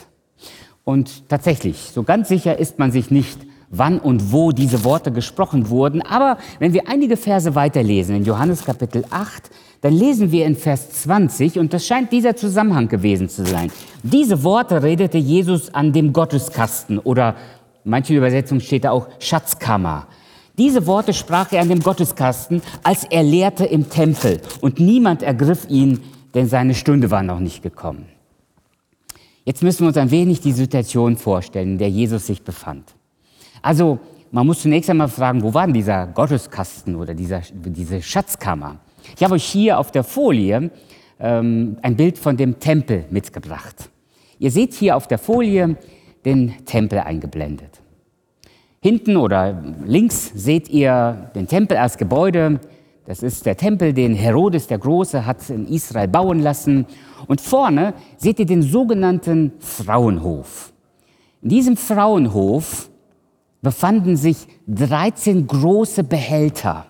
Und 0.83 1.29
tatsächlich, 1.29 1.91
so 1.93 2.03
ganz 2.03 2.27
sicher 2.27 2.57
ist 2.59 2.79
man 2.79 2.91
sich 2.91 3.09
nicht, 3.11 3.39
wann 3.69 3.99
und 3.99 4.31
wo 4.31 4.51
diese 4.51 4.83
Worte 4.83 5.11
gesprochen 5.11 5.69
wurden. 5.69 6.01
Aber 6.01 6.37
wenn 6.59 6.73
wir 6.73 6.87
einige 6.87 7.17
Verse 7.17 7.55
weiterlesen, 7.55 8.15
in 8.15 8.23
Johannes 8.23 8.65
Kapitel 8.65 9.03
8, 9.09 9.49
dann 9.81 9.93
lesen 9.93 10.31
wir 10.31 10.45
in 10.45 10.55
Vers 10.55 10.91
20, 11.03 11.59
und 11.59 11.73
das 11.73 11.85
scheint 11.85 12.11
dieser 12.11 12.35
Zusammenhang 12.35 12.87
gewesen 12.87 13.27
zu 13.29 13.45
sein. 13.45 13.71
Diese 14.03 14.43
Worte 14.43 14.83
redete 14.83 15.17
Jesus 15.17 15.73
an 15.73 15.91
dem 15.91 16.13
Gotteskasten 16.13 16.99
oder 16.99 17.35
manchen 17.83 18.15
Übersetzungen 18.15 18.61
steht 18.61 18.85
da 18.85 18.91
auch 18.91 19.07
Schatzkammer. 19.19 20.07
Diese 20.57 20.85
Worte 20.85 21.13
sprach 21.13 21.51
er 21.51 21.61
an 21.61 21.69
dem 21.69 21.79
Gotteskasten, 21.79 22.61
als 22.83 23.05
er 23.05 23.23
lehrte 23.23 23.65
im 23.65 23.89
Tempel, 23.89 24.39
und 24.61 24.79
niemand 24.79 25.23
ergriff 25.23 25.65
ihn, 25.67 26.01
denn 26.35 26.47
seine 26.47 26.75
Stunde 26.75 27.09
war 27.09 27.23
noch 27.23 27.39
nicht 27.39 27.63
gekommen. 27.63 28.05
Jetzt 29.45 29.63
müssen 29.63 29.81
wir 29.81 29.87
uns 29.87 29.97
ein 29.97 30.11
wenig 30.11 30.41
die 30.41 30.51
Situation 30.51 31.17
vorstellen, 31.17 31.73
in 31.73 31.77
der 31.79 31.89
Jesus 31.89 32.27
sich 32.27 32.43
befand. 32.43 32.95
Also, 33.61 33.99
man 34.31 34.47
muss 34.47 34.61
zunächst 34.61 34.89
einmal 34.89 35.09
fragen, 35.09 35.43
wo 35.43 35.53
war 35.53 35.65
denn 35.65 35.73
dieser 35.73 36.07
Gotteskasten 36.07 36.95
oder 36.95 37.13
dieser, 37.13 37.41
diese 37.53 38.01
Schatzkammer? 38.01 38.77
Ich 39.15 39.23
habe 39.23 39.35
euch 39.35 39.43
hier 39.43 39.79
auf 39.79 39.91
der 39.91 40.03
Folie 40.03 40.71
ähm, 41.19 41.77
ein 41.81 41.95
Bild 41.95 42.17
von 42.17 42.37
dem 42.37 42.59
Tempel 42.59 43.05
mitgebracht. 43.09 43.89
Ihr 44.39 44.51
seht 44.51 44.73
hier 44.73 44.95
auf 44.95 45.07
der 45.07 45.17
Folie 45.17 45.77
den 46.25 46.65
Tempel 46.65 46.99
eingeblendet. 46.99 47.82
Hinten 48.83 49.15
oder 49.15 49.63
links 49.85 50.29
seht 50.35 50.67
ihr 50.67 51.31
den 51.35 51.47
Tempel 51.47 51.77
als 51.77 51.97
Gebäude. 51.97 52.59
Das 53.05 53.23
ist 53.23 53.45
der 53.45 53.55
Tempel, 53.55 53.93
den 53.93 54.13
Herodes 54.13 54.67
der 54.67 54.77
Große 54.77 55.25
hat 55.25 55.49
in 55.49 55.69
Israel 55.69 56.09
bauen 56.09 56.41
lassen. 56.41 56.85
Und 57.27 57.39
vorne 57.39 57.93
seht 58.17 58.39
ihr 58.39 58.45
den 58.45 58.61
sogenannten 58.61 59.53
Frauenhof. 59.59 60.73
In 61.41 61.47
diesem 61.47 61.77
Frauenhof 61.77 62.89
befanden 63.61 64.17
sich 64.17 64.47
13 64.67 65.47
große 65.47 66.03
Behälter. 66.03 66.85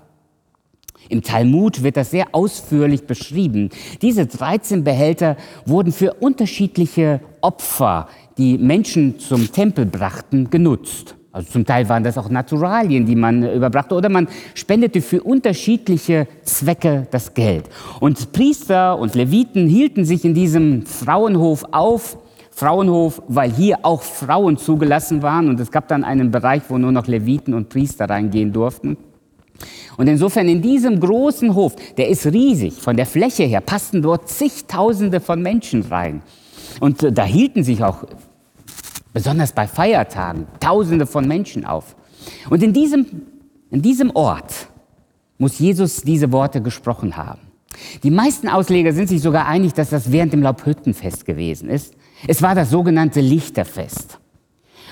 Im 1.09 1.21
Talmud 1.21 1.83
wird 1.83 1.97
das 1.97 2.09
sehr 2.09 2.25
ausführlich 2.31 3.05
beschrieben. 3.05 3.69
Diese 4.01 4.25
13 4.25 4.83
Behälter 4.83 5.37
wurden 5.67 5.91
für 5.91 6.15
unterschiedliche 6.15 7.19
Opfer, 7.41 8.07
die 8.39 8.57
Menschen 8.57 9.19
zum 9.19 9.51
Tempel 9.51 9.85
brachten, 9.85 10.49
genutzt. 10.49 11.17
Also 11.33 11.51
zum 11.51 11.65
Teil 11.65 11.89
waren 11.89 12.03
das 12.03 12.19
auch 12.19 12.29
Naturalien, 12.29 13.07
die 13.07 13.15
man 13.15 13.43
überbrachte, 13.43 13.95
oder 13.95 14.07
man 14.07 14.27
spendete 14.53 15.01
für 15.01 15.23
unterschiedliche 15.23 16.27
Zwecke 16.43 17.07
das 17.09 17.33
Geld. 17.33 17.65
Und 17.99 18.31
Priester 18.33 18.99
und 18.99 19.15
Leviten 19.15 19.67
hielten 19.67 20.05
sich 20.05 20.25
in 20.25 20.35
diesem 20.35 20.85
Frauenhof 20.85 21.65
auf. 21.71 22.17
Frauenhof, 22.51 23.23
weil 23.27 23.51
hier 23.51 23.79
auch 23.81 24.03
Frauen 24.03 24.57
zugelassen 24.57 25.23
waren 25.23 25.49
und 25.49 25.59
es 25.59 25.71
gab 25.71 25.87
dann 25.87 26.03
einen 26.03 26.29
Bereich, 26.29 26.61
wo 26.69 26.77
nur 26.77 26.91
noch 26.91 27.07
Leviten 27.07 27.55
und 27.55 27.69
Priester 27.69 28.07
reingehen 28.07 28.53
durften. 28.53 28.95
Und 29.97 30.07
insofern 30.07 30.47
in 30.47 30.61
diesem 30.61 30.99
großen 30.99 31.55
Hof, 31.55 31.75
der 31.97 32.09
ist 32.09 32.27
riesig, 32.27 32.73
von 32.73 32.95
der 32.95 33.07
Fläche 33.07 33.43
her 33.43 33.61
passten 33.61 34.03
dort 34.03 34.29
zigtausende 34.29 35.19
von 35.19 35.41
Menschen 35.41 35.81
rein. 35.81 36.21
Und 36.79 37.01
äh, 37.01 37.11
da 37.11 37.23
hielten 37.23 37.63
sich 37.63 37.83
auch 37.83 38.05
besonders 39.13 39.53
bei 39.53 39.67
Feiertagen, 39.67 40.47
Tausende 40.59 41.05
von 41.05 41.27
Menschen 41.27 41.65
auf. 41.65 41.95
Und 42.49 42.63
in 42.63 42.73
diesem, 42.73 43.05
in 43.69 43.81
diesem 43.81 44.15
Ort 44.15 44.67
muss 45.37 45.59
Jesus 45.59 46.01
diese 46.01 46.31
Worte 46.31 46.61
gesprochen 46.61 47.15
haben. 47.17 47.41
Die 48.03 48.11
meisten 48.11 48.47
Ausleger 48.47 48.93
sind 48.93 49.09
sich 49.09 49.21
sogar 49.21 49.47
einig, 49.47 49.73
dass 49.73 49.89
das 49.89 50.11
während 50.11 50.33
dem 50.33 50.41
Laubhüttenfest 50.41 51.25
gewesen 51.25 51.69
ist. 51.69 51.95
Es 52.27 52.41
war 52.41 52.55
das 52.55 52.69
sogenannte 52.69 53.19
Lichterfest. 53.19 54.19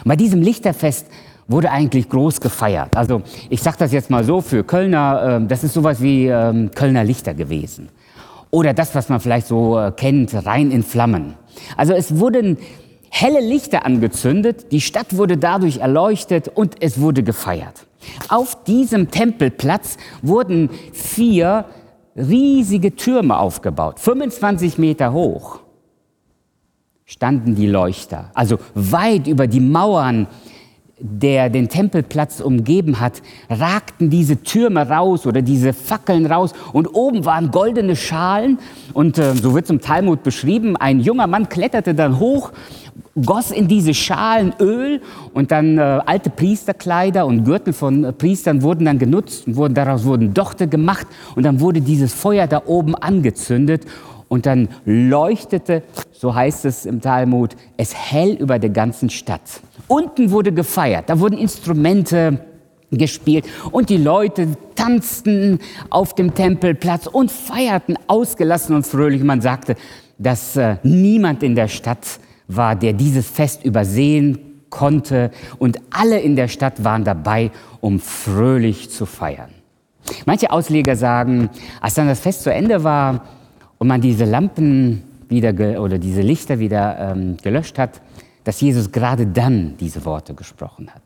Und 0.04 0.10
bei 0.10 0.16
diesem 0.16 0.42
Lichterfest 0.42 1.08
wurde 1.48 1.70
eigentlich 1.70 2.10
groß 2.10 2.42
gefeiert. 2.42 2.96
Also 2.96 3.22
ich 3.50 3.62
sage 3.62 3.78
das 3.80 3.92
jetzt 3.92 4.10
mal 4.10 4.24
so 4.24 4.42
für 4.42 4.64
Kölner, 4.64 5.42
äh, 5.42 5.48
das 5.48 5.64
ist 5.64 5.74
sowas 5.74 6.02
wie 6.02 6.28
äh, 6.28 6.70
Kölner 6.74 7.04
Lichter 7.04 7.34
gewesen. 7.34 7.90
Oder 8.50 8.74
das, 8.74 8.96
was 8.96 9.10
man 9.10 9.20
vielleicht 9.20 9.48
so 9.48 9.80
äh, 9.80 9.92
kennt, 9.92 10.34
rein 10.46 10.72
in 10.72 10.84
Flammen. 10.84 11.36
Also 11.78 11.94
es 11.94 12.18
wurden 12.18 12.58
helle 13.22 13.40
Lichter 13.40 13.86
angezündet, 13.86 14.72
die 14.72 14.82
Stadt 14.82 15.16
wurde 15.16 15.38
dadurch 15.38 15.78
erleuchtet 15.78 16.48
und 16.48 16.82
es 16.82 17.00
wurde 17.00 17.22
gefeiert. 17.22 17.86
Auf 18.30 18.64
diesem 18.64 19.12
Tempelplatz 19.12 19.98
wurden 20.24 20.72
vier 20.92 21.66
riesige 22.16 22.96
Türme 22.96 23.38
aufgebaut, 23.38 24.00
25 24.00 24.78
Meter 24.78 25.14
hoch 25.14 25.60
standen 27.06 27.56
die 27.56 27.68
Leuchter, 27.68 28.32
also 28.34 28.58
weit 28.74 29.28
über 29.28 29.46
die 29.46 29.60
Mauern 29.60 30.28
der 31.02 31.50
den 31.50 31.68
Tempelplatz 31.68 32.40
umgeben 32.40 33.00
hat, 33.00 33.22
ragten 33.50 34.10
diese 34.10 34.44
Türme 34.44 34.88
raus 34.88 35.26
oder 35.26 35.42
diese 35.42 35.74
Fackeln 35.74 36.28
raus 36.28 36.54
und 36.74 36.88
oben 36.94 37.26
waren 37.26 37.52
goldene 37.52 37.96
Schalen 37.96 38.60
und 38.94 39.18
äh, 39.18 39.34
so 39.34 39.56
wird 39.56 39.68
zum 39.68 39.82
Talmud 39.82 40.24
beschrieben, 40.24 40.78
ein 40.78 41.00
junger 41.00 41.28
Mann 41.28 41.50
kletterte 41.50 41.96
dann 41.96 42.20
hoch, 42.20 42.52
goss 43.26 43.52
in 43.52 43.68
diese 43.68 43.94
Schalen 43.94 44.54
Öl 44.60 45.02
und 45.34 45.52
dann 45.52 45.78
äh, 45.78 45.82
alte 46.06 46.30
Priesterkleider 46.30 47.26
und 47.26 47.44
Gürtel 47.44 47.74
von 47.74 48.04
äh, 48.04 48.14
Priestern 48.14 48.62
wurden 48.62 48.86
dann 48.86 49.00
genutzt 49.00 49.48
und 49.48 49.56
wurden, 49.56 49.74
daraus 49.74 50.06
wurden 50.06 50.34
Dochte 50.34 50.68
gemacht 50.68 51.08
und 51.36 51.44
dann 51.44 51.60
wurde 51.60 51.82
dieses 51.82 52.14
Feuer 52.14 52.48
da 52.48 52.64
oben 52.66 52.96
angezündet 52.96 53.86
und 54.28 54.46
dann 54.46 54.70
leuchtete, 54.86 55.84
so 56.12 56.34
heißt 56.34 56.66
es 56.66 56.86
im 56.86 57.02
Talmud, 57.02 57.56
es 57.76 57.94
hell 57.94 58.34
über 58.34 58.60
der 58.60 58.70
ganzen 58.70 59.10
Stadt. 59.10 59.42
Unten 59.88 60.32
wurde 60.32 60.54
gefeiert, 60.54 61.10
da 61.10 61.20
wurden 61.20 61.38
Instrumente 61.38 62.40
gespielt 62.92 63.46
und 63.72 63.90
die 63.90 63.98
Leute 63.98 64.50
tanzten 64.76 65.60
auf 65.90 66.16
dem 66.16 66.34
Tempelplatz 66.34 67.08
und 67.08 67.32
feierten 67.32 67.98
ausgelassen 68.08 68.76
und 68.76 68.86
fröhlich. 68.86 69.24
Man 69.24 69.42
sagte, 69.42 69.76
dass 70.18 70.56
äh, 70.56 70.78
niemand 70.84 71.44
in 71.44 71.56
der 71.56 71.68
Stadt 71.68 72.20
war, 72.48 72.76
der 72.76 72.94
dieses 72.94 73.28
Fest 73.28 73.64
übersehen 73.64 74.40
konnte 74.70 75.32
und 75.60 75.80
alle 75.90 76.20
in 76.20 76.36
der 76.36 76.48
Stadt 76.48 76.84
waren 76.84 77.04
dabei, 77.04 77.52
um 77.82 78.00
fröhlich 78.00 78.90
zu 78.90 79.06
feiern. 79.06 79.52
Manche 80.26 80.52
Ausleger 80.52 80.96
sagen, 80.96 81.50
als 81.80 81.96
dann 81.96 82.08
das 82.08 82.20
Fest 82.20 82.44
zu 82.44 82.54
Ende 82.54 82.84
war, 82.84 83.24
und 83.82 83.88
man 83.88 84.00
diese 84.00 84.26
Lampen 84.26 85.02
wieder 85.28 85.82
oder 85.82 85.98
diese 85.98 86.22
Lichter 86.22 86.60
wieder 86.60 87.00
ähm, 87.00 87.38
gelöscht 87.42 87.80
hat, 87.80 88.00
dass 88.44 88.62
Jesus 88.62 88.92
gerade 88.92 89.26
dann 89.26 89.76
diese 89.80 90.06
Worte 90.06 90.36
gesprochen 90.36 90.92
hat. 90.94 91.02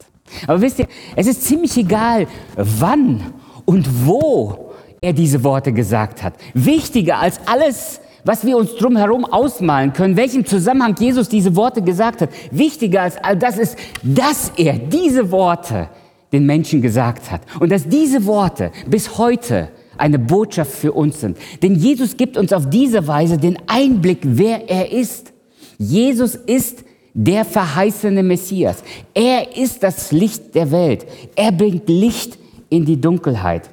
Aber 0.46 0.60
wisst 0.60 0.80
ihr, 0.80 0.88
es 1.16 1.26
ist 1.26 1.44
ziemlich 1.44 1.78
egal, 1.78 2.28
wann 2.58 3.22
und 3.64 4.06
wo 4.06 4.74
er 5.00 5.14
diese 5.14 5.42
Worte 5.46 5.72
gesagt 5.72 6.22
hat. 6.22 6.34
Wichtiger 6.54 7.20
als 7.20 7.40
alles, 7.46 8.02
was 8.26 8.46
wir 8.46 8.58
uns 8.58 8.76
drumherum 8.76 9.24
ausmalen 9.24 9.94
können, 9.94 10.18
welchem 10.18 10.46
Zusammenhang 10.46 10.96
Jesus 11.00 11.30
diese 11.30 11.56
Worte 11.56 11.82
gesagt 11.82 12.22
hat. 12.22 12.30
Wichtiger 12.52 13.04
als 13.04 13.18
all 13.24 13.38
das 13.38 13.58
ist, 13.58 13.78
dass 14.04 14.52
er 14.58 14.74
diese 14.74 15.32
Worte 15.32 15.90
den 16.34 16.46
Menschen 16.46 16.82
gesagt 16.82 17.32
hat 17.32 17.42
und 17.60 17.72
dass 17.72 17.88
diese 17.88 18.26
Worte 18.26 18.72
bis 18.88 19.18
heute 19.18 19.70
eine 19.98 20.20
Botschaft 20.20 20.72
für 20.72 20.92
uns 20.92 21.22
sind. 21.22 21.38
Denn 21.62 21.76
Jesus 21.76 22.18
gibt 22.18 22.36
uns 22.36 22.52
auf 22.52 22.70
diese 22.70 23.08
Weise 23.08 23.38
den 23.38 23.58
Einblick, 23.68 24.20
wer 24.24 24.70
er 24.70 24.92
ist. 24.92 25.32
Jesus 25.78 26.36
ist 26.36 26.84
der 27.14 27.46
verheißene 27.46 28.24
Messias. 28.24 28.84
Er 29.14 29.56
ist 29.56 29.84
das 29.84 30.12
Licht 30.12 30.54
der 30.54 30.72
Welt. 30.72 31.06
Er 31.36 31.52
bringt 31.52 31.88
Licht 31.88 32.38
in 32.70 32.86
die 32.86 33.00
Dunkelheit. 33.00 33.70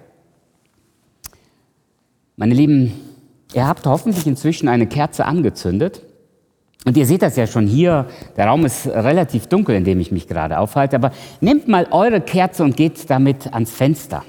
Meine 2.36 2.54
Lieben, 2.54 2.92
ihr 3.54 3.66
habt 3.66 3.86
hoffentlich 3.86 4.26
inzwischen 4.26 4.68
eine 4.68 4.86
Kerze 4.86 5.24
angezündet. 5.24 6.02
Und 6.84 6.96
ihr 6.96 7.06
seht 7.06 7.22
das 7.22 7.36
ja 7.36 7.46
schon 7.46 7.66
hier, 7.66 8.06
der 8.36 8.46
Raum 8.46 8.64
ist 8.64 8.88
relativ 8.88 9.46
dunkel, 9.46 9.76
in 9.76 9.84
dem 9.84 10.00
ich 10.00 10.10
mich 10.10 10.26
gerade 10.26 10.58
aufhalte, 10.58 10.96
aber 10.96 11.12
nehmt 11.40 11.68
mal 11.68 11.86
eure 11.92 12.20
Kerze 12.20 12.64
und 12.64 12.76
geht 12.76 13.08
damit 13.08 13.52
ans 13.52 13.70
Fenster. 13.70 14.24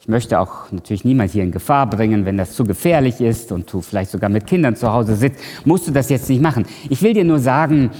Ich 0.00 0.08
möchte 0.08 0.38
auch 0.38 0.70
natürlich 0.70 1.04
niemand 1.04 1.32
hier 1.32 1.42
in 1.42 1.52
Gefahr 1.52 1.88
bringen, 1.88 2.26
wenn 2.26 2.36
das 2.36 2.52
zu 2.52 2.64
gefährlich 2.64 3.20
ist 3.20 3.50
und 3.50 3.72
du 3.72 3.80
vielleicht 3.80 4.10
sogar 4.10 4.28
mit 4.30 4.46
Kindern 4.46 4.76
zu 4.76 4.92
Hause 4.92 5.16
sitzt, 5.16 5.40
musst 5.64 5.88
du 5.88 5.90
das 5.90 6.10
jetzt 6.10 6.28
nicht 6.28 6.42
machen. 6.42 6.66
Ich 6.90 7.02
will 7.02 7.14
dir 7.14 7.24
nur 7.24 7.38
sagen, 7.38 7.90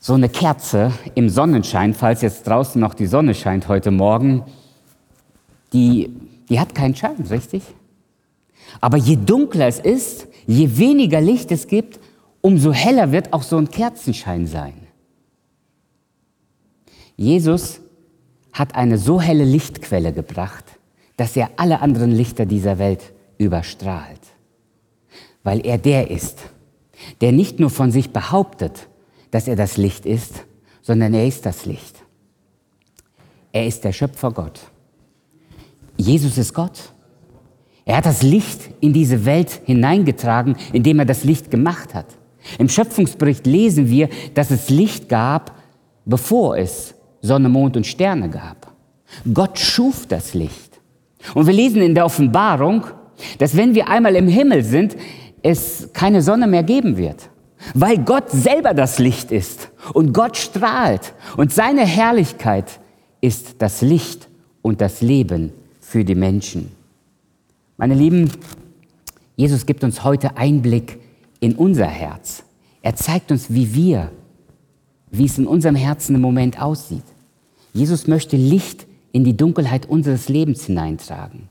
so 0.00 0.14
eine 0.14 0.28
Kerze 0.28 0.92
im 1.14 1.28
Sonnenschein, 1.28 1.94
falls 1.94 2.22
jetzt 2.22 2.46
draußen 2.46 2.80
noch 2.80 2.94
die 2.94 3.06
Sonne 3.06 3.34
scheint 3.34 3.68
heute 3.68 3.90
Morgen, 3.90 4.44
die, 5.72 6.14
die 6.48 6.60
hat 6.60 6.74
keinen 6.74 6.94
Schein, 6.94 7.24
richtig? 7.30 7.62
Aber 8.80 8.96
je 8.96 9.16
dunkler 9.16 9.66
es 9.66 9.78
ist, 9.78 10.26
je 10.46 10.78
weniger 10.78 11.20
Licht 11.20 11.50
es 11.52 11.66
gibt, 11.66 11.98
umso 12.40 12.72
heller 12.72 13.12
wird 13.12 13.32
auch 13.32 13.42
so 13.42 13.56
ein 13.56 13.70
Kerzenschein 13.70 14.46
sein. 14.46 14.74
Jesus 17.16 17.80
hat 18.52 18.74
eine 18.74 18.98
so 18.98 19.20
helle 19.20 19.44
Lichtquelle 19.44 20.12
gebracht, 20.12 20.64
dass 21.16 21.36
er 21.36 21.50
alle 21.56 21.80
anderen 21.80 22.12
Lichter 22.12 22.46
dieser 22.46 22.78
Welt 22.78 23.12
überstrahlt. 23.38 24.20
Weil 25.42 25.64
er 25.66 25.78
der 25.78 26.10
ist, 26.10 26.38
der 27.20 27.32
nicht 27.32 27.58
nur 27.58 27.70
von 27.70 27.90
sich 27.90 28.10
behauptet, 28.10 28.88
dass 29.30 29.48
er 29.48 29.56
das 29.56 29.76
Licht 29.76 30.06
ist, 30.06 30.44
sondern 30.82 31.12
er 31.14 31.26
ist 31.26 31.44
das 31.44 31.66
Licht. 31.66 31.96
Er 33.52 33.66
ist 33.66 33.84
der 33.84 33.92
Schöpfer 33.92 34.30
Gott. 34.30 34.60
Jesus 35.96 36.38
ist 36.38 36.54
Gott. 36.54 36.92
Er 37.88 37.96
hat 37.96 38.06
das 38.06 38.22
Licht 38.22 38.68
in 38.80 38.92
diese 38.92 39.24
Welt 39.24 39.62
hineingetragen, 39.64 40.56
indem 40.74 40.98
er 40.98 41.06
das 41.06 41.24
Licht 41.24 41.50
gemacht 41.50 41.94
hat. 41.94 42.04
Im 42.58 42.68
Schöpfungsbericht 42.68 43.46
lesen 43.46 43.88
wir, 43.88 44.10
dass 44.34 44.50
es 44.50 44.68
Licht 44.68 45.08
gab, 45.08 45.54
bevor 46.04 46.58
es 46.58 46.94
Sonne, 47.22 47.48
Mond 47.48 47.78
und 47.78 47.86
Sterne 47.86 48.28
gab. 48.28 48.74
Gott 49.32 49.58
schuf 49.58 50.06
das 50.06 50.34
Licht. 50.34 50.78
Und 51.34 51.46
wir 51.46 51.54
lesen 51.54 51.80
in 51.80 51.94
der 51.94 52.04
Offenbarung, 52.04 52.84
dass 53.38 53.56
wenn 53.56 53.74
wir 53.74 53.88
einmal 53.88 54.16
im 54.16 54.28
Himmel 54.28 54.62
sind, 54.64 54.94
es 55.42 55.88
keine 55.94 56.20
Sonne 56.20 56.46
mehr 56.46 56.64
geben 56.64 56.98
wird, 56.98 57.30
weil 57.72 57.96
Gott 57.96 58.30
selber 58.30 58.74
das 58.74 58.98
Licht 58.98 59.32
ist 59.32 59.70
und 59.94 60.12
Gott 60.12 60.36
strahlt 60.36 61.14
und 61.38 61.54
seine 61.54 61.86
Herrlichkeit 61.86 62.80
ist 63.22 63.62
das 63.62 63.80
Licht 63.80 64.28
und 64.60 64.82
das 64.82 65.00
Leben 65.00 65.54
für 65.80 66.04
die 66.04 66.14
Menschen. 66.14 66.77
Meine 67.80 67.94
Lieben, 67.94 68.28
Jesus 69.36 69.64
gibt 69.64 69.84
uns 69.84 70.02
heute 70.02 70.36
Einblick 70.36 70.98
in 71.38 71.54
unser 71.54 71.86
Herz. 71.86 72.42
Er 72.82 72.96
zeigt 72.96 73.30
uns, 73.30 73.54
wie 73.54 73.72
wir, 73.72 74.10
wie 75.12 75.26
es 75.26 75.38
in 75.38 75.46
unserem 75.46 75.76
Herzen 75.76 76.16
im 76.16 76.20
Moment 76.20 76.60
aussieht. 76.60 77.04
Jesus 77.72 78.08
möchte 78.08 78.36
Licht 78.36 78.88
in 79.12 79.22
die 79.22 79.36
Dunkelheit 79.36 79.86
unseres 79.86 80.28
Lebens 80.28 80.64
hineintragen. 80.64 81.48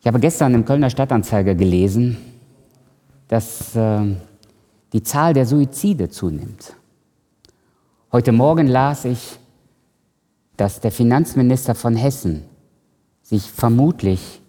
Ich 0.00 0.06
habe 0.06 0.20
gestern 0.20 0.54
im 0.54 0.64
Kölner 0.64 0.90
Stadtanzeiger 0.90 1.56
gelesen, 1.56 2.16
dass 3.26 3.74
äh, 3.74 4.02
die 4.92 5.02
Zahl 5.02 5.34
der 5.34 5.46
Suizide 5.46 6.10
zunimmt. 6.10 6.76
Heute 8.12 8.30
Morgen 8.30 8.68
las 8.68 9.04
ich, 9.04 9.40
dass 10.56 10.78
der 10.78 10.92
Finanzminister 10.92 11.74
von 11.74 11.96
Hessen 11.96 12.44
sich 13.32 13.50
vermutlich 13.50 14.42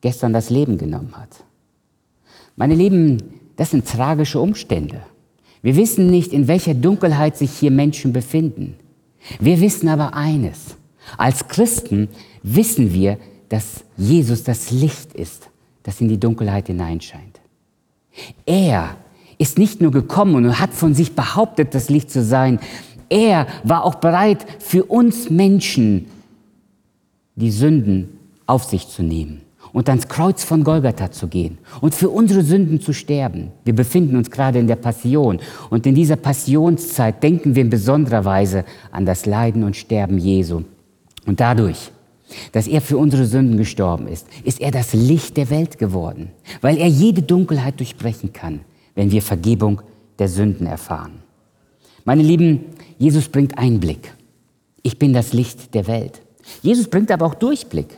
gestern 0.00 0.32
das 0.32 0.48
Leben 0.48 0.78
genommen 0.78 1.16
hat. 1.16 1.42
Meine 2.54 2.76
Lieben, 2.76 3.20
das 3.56 3.72
sind 3.72 3.84
tragische 3.84 4.38
Umstände. 4.38 5.00
Wir 5.60 5.74
wissen 5.74 6.06
nicht, 6.06 6.32
in 6.32 6.46
welcher 6.46 6.74
Dunkelheit 6.74 7.36
sich 7.36 7.50
hier 7.50 7.72
Menschen 7.72 8.12
befinden. 8.12 8.76
Wir 9.40 9.60
wissen 9.60 9.88
aber 9.88 10.14
eines. 10.14 10.76
Als 11.18 11.48
Christen 11.48 12.08
wissen 12.44 12.94
wir, 12.94 13.18
dass 13.48 13.82
Jesus 13.96 14.44
das 14.44 14.70
Licht 14.70 15.12
ist, 15.12 15.50
das 15.82 16.00
in 16.00 16.06
die 16.06 16.20
Dunkelheit 16.20 16.68
hineinscheint. 16.68 17.40
Er 18.46 18.96
ist 19.36 19.58
nicht 19.58 19.80
nur 19.80 19.90
gekommen 19.90 20.36
und 20.36 20.60
hat 20.60 20.72
von 20.72 20.94
sich 20.94 21.16
behauptet, 21.16 21.74
das 21.74 21.90
Licht 21.90 22.12
zu 22.12 22.22
sein. 22.22 22.60
Er 23.08 23.48
war 23.64 23.82
auch 23.82 23.96
bereit, 23.96 24.46
für 24.60 24.84
uns 24.84 25.28
Menschen 25.28 26.06
die 27.36 27.50
Sünden 27.50 28.08
auf 28.46 28.64
sich 28.64 28.88
zu 28.88 29.02
nehmen 29.02 29.42
und 29.72 29.88
ans 29.88 30.08
Kreuz 30.08 30.42
von 30.42 30.64
Golgatha 30.64 31.10
zu 31.10 31.28
gehen 31.28 31.58
und 31.80 31.94
für 31.94 32.08
unsere 32.08 32.42
Sünden 32.42 32.80
zu 32.80 32.92
sterben. 32.92 33.52
Wir 33.64 33.74
befinden 33.74 34.16
uns 34.16 34.30
gerade 34.30 34.58
in 34.58 34.66
der 34.66 34.76
Passion 34.76 35.38
und 35.70 35.86
in 35.86 35.94
dieser 35.94 36.16
Passionszeit 36.16 37.22
denken 37.22 37.54
wir 37.54 37.62
in 37.62 37.70
besonderer 37.70 38.24
Weise 38.24 38.64
an 38.90 39.04
das 39.04 39.26
Leiden 39.26 39.64
und 39.64 39.76
Sterben 39.76 40.18
Jesu. 40.18 40.62
Und 41.26 41.40
dadurch, 41.40 41.90
dass 42.52 42.66
er 42.66 42.80
für 42.80 42.96
unsere 42.96 43.26
Sünden 43.26 43.56
gestorben 43.56 44.08
ist, 44.08 44.26
ist 44.44 44.60
er 44.60 44.70
das 44.70 44.94
Licht 44.94 45.36
der 45.36 45.50
Welt 45.50 45.78
geworden, 45.78 46.30
weil 46.60 46.78
er 46.78 46.88
jede 46.88 47.22
Dunkelheit 47.22 47.78
durchbrechen 47.78 48.32
kann, 48.32 48.60
wenn 48.94 49.10
wir 49.10 49.22
Vergebung 49.22 49.82
der 50.18 50.28
Sünden 50.28 50.66
erfahren. 50.66 51.22
Meine 52.04 52.22
Lieben, 52.22 52.60
Jesus 52.98 53.28
bringt 53.28 53.58
Einblick. 53.58 54.14
Ich 54.82 54.98
bin 54.98 55.12
das 55.12 55.32
Licht 55.32 55.74
der 55.74 55.86
Welt. 55.86 56.22
Jesus 56.62 56.88
bringt 56.88 57.10
aber 57.10 57.26
auch 57.26 57.34
Durchblick. 57.34 57.88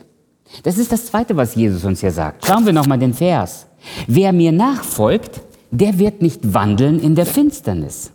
Das 0.63 0.77
ist 0.77 0.91
das 0.91 1.05
Zweite, 1.05 1.35
was 1.35 1.55
Jesus 1.55 1.83
uns 1.85 2.01
hier 2.01 2.11
sagt. 2.11 2.45
Schauen 2.45 2.65
wir 2.65 2.73
nochmal 2.73 2.97
den 2.97 3.13
Vers. 3.13 3.67
Wer 4.07 4.33
mir 4.33 4.51
nachfolgt, 4.51 5.41
der 5.71 5.99
wird 5.99 6.21
nicht 6.21 6.53
wandeln 6.53 6.99
in 6.99 7.15
der 7.15 7.25
Finsternis. 7.25 8.11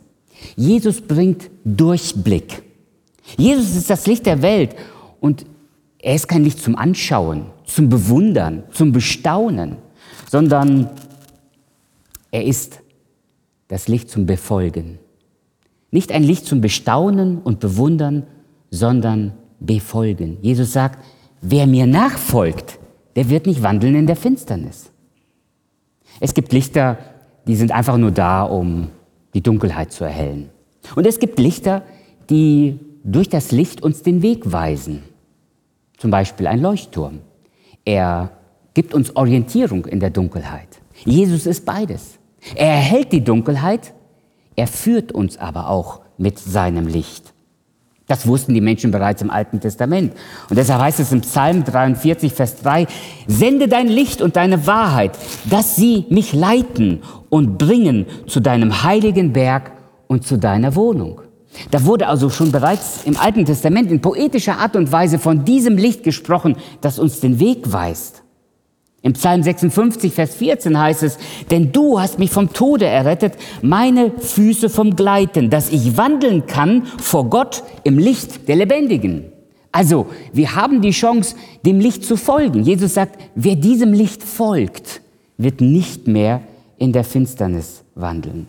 Jesus 0.55 1.01
bringt 1.01 1.49
Durchblick. 1.63 2.63
Jesus 3.37 3.75
ist 3.75 3.89
das 3.89 4.05
Licht 4.05 4.25
der 4.25 4.41
Welt 4.41 4.75
und 5.19 5.45
er 5.99 6.15
ist 6.15 6.27
kein 6.27 6.43
Licht 6.43 6.61
zum 6.61 6.75
Anschauen, 6.75 7.47
zum 7.65 7.89
Bewundern, 7.89 8.63
zum 8.71 8.91
Bestaunen, 8.91 9.77
sondern 10.29 10.89
er 12.31 12.43
ist 12.43 12.81
das 13.69 13.87
Licht 13.87 14.09
zum 14.09 14.25
Befolgen. 14.25 14.99
Nicht 15.89 16.11
ein 16.11 16.23
Licht 16.23 16.45
zum 16.45 16.61
Bestaunen 16.61 17.39
und 17.39 17.59
Bewundern, 17.59 18.27
sondern 18.69 19.33
befolgen. 19.65 20.37
Jesus 20.41 20.73
sagt, 20.73 21.03
wer 21.41 21.67
mir 21.67 21.87
nachfolgt, 21.87 22.79
der 23.15 23.29
wird 23.29 23.45
nicht 23.45 23.63
wandeln 23.63 23.95
in 23.95 24.07
der 24.07 24.15
Finsternis. 24.15 24.91
Es 26.19 26.33
gibt 26.33 26.53
Lichter, 26.53 26.97
die 27.47 27.55
sind 27.55 27.71
einfach 27.71 27.97
nur 27.97 28.11
da, 28.11 28.43
um 28.43 28.89
die 29.33 29.41
Dunkelheit 29.41 29.91
zu 29.91 30.03
erhellen. 30.03 30.49
Und 30.95 31.05
es 31.05 31.19
gibt 31.19 31.39
Lichter, 31.39 31.83
die 32.29 32.79
durch 33.03 33.29
das 33.29 33.51
Licht 33.51 33.83
uns 33.83 34.01
den 34.01 34.21
Weg 34.21 34.51
weisen. 34.51 35.03
Zum 35.97 36.11
Beispiel 36.11 36.47
ein 36.47 36.61
Leuchtturm. 36.61 37.19
Er 37.83 38.31
gibt 38.73 38.93
uns 38.93 39.15
Orientierung 39.15 39.85
in 39.85 39.99
der 39.99 40.09
Dunkelheit. 40.09 40.67
Jesus 41.05 41.45
ist 41.45 41.65
beides. 41.65 42.19
Er 42.55 42.67
erhält 42.67 43.11
die 43.11 43.23
Dunkelheit, 43.23 43.93
er 44.55 44.67
führt 44.67 45.11
uns 45.11 45.37
aber 45.37 45.69
auch 45.69 46.01
mit 46.17 46.39
seinem 46.39 46.87
Licht. 46.87 47.33
Das 48.07 48.27
wussten 48.27 48.53
die 48.53 48.61
Menschen 48.61 48.91
bereits 48.91 49.21
im 49.21 49.31
Alten 49.31 49.59
Testament. 49.59 50.13
Und 50.49 50.57
deshalb 50.57 50.81
heißt 50.81 50.99
es 50.99 51.11
im 51.11 51.21
Psalm 51.21 51.63
43, 51.63 52.33
Vers 52.33 52.61
3, 52.61 52.85
sende 53.27 53.67
dein 53.67 53.87
Licht 53.87 54.21
und 54.21 54.35
deine 54.35 54.67
Wahrheit, 54.67 55.17
dass 55.49 55.75
sie 55.75 56.05
mich 56.09 56.33
leiten 56.33 57.01
und 57.29 57.57
bringen 57.57 58.05
zu 58.27 58.39
deinem 58.39 58.83
heiligen 58.83 59.33
Berg 59.33 59.71
und 60.07 60.25
zu 60.25 60.37
deiner 60.37 60.75
Wohnung. 60.75 61.21
Da 61.71 61.85
wurde 61.85 62.07
also 62.07 62.29
schon 62.29 62.51
bereits 62.51 63.03
im 63.05 63.17
Alten 63.17 63.45
Testament 63.45 63.89
in 63.89 64.01
poetischer 64.01 64.59
Art 64.59 64.75
und 64.75 64.91
Weise 64.91 65.17
von 65.17 65.45
diesem 65.45 65.77
Licht 65.77 66.03
gesprochen, 66.03 66.57
das 66.81 66.99
uns 66.99 67.21
den 67.21 67.39
Weg 67.39 67.71
weist. 67.71 68.24
Im 69.05 69.13
Psalm 69.13 69.43
56, 69.43 70.11
Vers 70.15 70.33
14 70.33 70.79
heißt 70.79 71.03
es, 71.03 71.19
denn 71.51 71.71
du 71.71 71.99
hast 71.99 72.17
mich 72.17 72.31
vom 72.31 72.51
Tode 72.51 72.87
errettet, 72.87 73.33
meine 73.61 74.09
Füße 74.09 74.67
vom 74.67 74.95
Gleiten, 74.95 75.51
dass 75.51 75.69
ich 75.69 75.95
wandeln 75.95 76.47
kann 76.47 76.87
vor 76.97 77.29
Gott 77.29 77.61
im 77.83 77.99
Licht 77.99 78.47
der 78.47 78.55
Lebendigen. 78.55 79.25
Also, 79.71 80.07
wir 80.33 80.55
haben 80.55 80.81
die 80.81 80.89
Chance, 80.89 81.35
dem 81.63 81.79
Licht 81.79 82.03
zu 82.03 82.17
folgen. 82.17 82.63
Jesus 82.63 82.95
sagt, 82.95 83.21
wer 83.35 83.55
diesem 83.55 83.93
Licht 83.93 84.23
folgt, 84.23 85.01
wird 85.37 85.61
nicht 85.61 86.07
mehr 86.07 86.41
in 86.79 86.91
der 86.91 87.03
Finsternis 87.03 87.83
wandeln. 87.93 88.47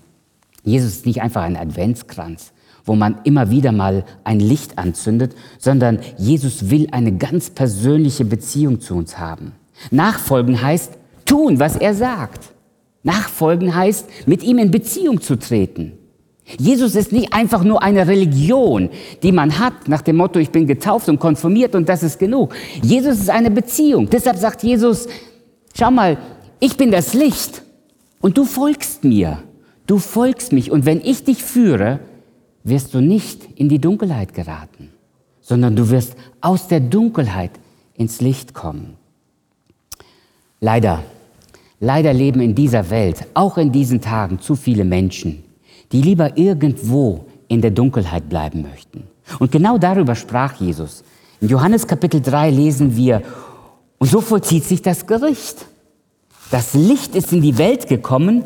Jesus 0.62 0.92
ist 0.92 1.04
nicht 1.04 1.20
einfach 1.20 1.42
ein 1.42 1.58
Adventskranz, 1.58 2.52
wo 2.86 2.94
man 2.94 3.18
immer 3.24 3.50
wieder 3.50 3.72
mal 3.72 4.06
ein 4.24 4.40
Licht 4.40 4.78
anzündet, 4.78 5.34
sondern 5.58 5.98
Jesus 6.16 6.70
will 6.70 6.88
eine 6.92 7.12
ganz 7.12 7.50
persönliche 7.50 8.24
Beziehung 8.24 8.80
zu 8.80 8.94
uns 8.94 9.18
haben. 9.18 9.52
Nachfolgen 9.90 10.60
heißt 10.60 10.92
tun, 11.24 11.58
was 11.58 11.76
er 11.76 11.94
sagt. 11.94 12.52
Nachfolgen 13.02 13.74
heißt, 13.74 14.08
mit 14.26 14.42
ihm 14.42 14.58
in 14.58 14.70
Beziehung 14.70 15.20
zu 15.20 15.38
treten. 15.38 15.92
Jesus 16.58 16.94
ist 16.94 17.12
nicht 17.12 17.32
einfach 17.32 17.64
nur 17.64 17.82
eine 17.82 18.06
Religion, 18.06 18.90
die 19.22 19.32
man 19.32 19.58
hat 19.58 19.88
nach 19.88 20.02
dem 20.02 20.16
Motto, 20.16 20.38
ich 20.38 20.50
bin 20.50 20.66
getauft 20.66 21.08
und 21.08 21.18
konformiert 21.18 21.74
und 21.74 21.88
das 21.88 22.02
ist 22.02 22.18
genug. 22.18 22.54
Jesus 22.82 23.18
ist 23.18 23.30
eine 23.30 23.50
Beziehung. 23.50 24.08
Deshalb 24.08 24.36
sagt 24.36 24.62
Jesus, 24.62 25.08
schau 25.76 25.90
mal, 25.90 26.18
ich 26.60 26.76
bin 26.76 26.90
das 26.92 27.14
Licht 27.14 27.62
und 28.20 28.38
du 28.38 28.44
folgst 28.44 29.04
mir. 29.04 29.42
Du 29.86 29.98
folgst 29.98 30.52
mich 30.52 30.70
und 30.70 30.84
wenn 30.84 31.00
ich 31.00 31.24
dich 31.24 31.42
führe, 31.44 32.00
wirst 32.64 32.94
du 32.94 33.00
nicht 33.00 33.48
in 33.54 33.68
die 33.68 33.78
Dunkelheit 33.78 34.34
geraten, 34.34 34.90
sondern 35.40 35.76
du 35.76 35.90
wirst 35.90 36.16
aus 36.40 36.66
der 36.66 36.80
Dunkelheit 36.80 37.52
ins 37.94 38.20
Licht 38.20 38.52
kommen. 38.54 38.96
Leider, 40.66 41.04
leider 41.78 42.12
leben 42.12 42.40
in 42.40 42.52
dieser 42.52 42.90
Welt, 42.90 43.24
auch 43.34 43.56
in 43.56 43.70
diesen 43.70 44.00
Tagen, 44.00 44.40
zu 44.40 44.56
viele 44.56 44.84
Menschen, 44.84 45.44
die 45.92 46.02
lieber 46.02 46.36
irgendwo 46.36 47.26
in 47.46 47.60
der 47.60 47.70
Dunkelheit 47.70 48.28
bleiben 48.28 48.62
möchten. 48.62 49.04
Und 49.38 49.52
genau 49.52 49.78
darüber 49.78 50.16
sprach 50.16 50.54
Jesus. 50.60 51.04
In 51.40 51.50
Johannes 51.50 51.86
Kapitel 51.86 52.20
3 52.20 52.50
lesen 52.50 52.96
wir, 52.96 53.22
und 53.98 54.10
so 54.10 54.20
vollzieht 54.20 54.64
sich 54.64 54.82
das 54.82 55.06
Gericht. 55.06 55.66
Das 56.50 56.74
Licht 56.74 57.14
ist 57.14 57.32
in 57.32 57.42
die 57.42 57.58
Welt 57.58 57.86
gekommen, 57.86 58.42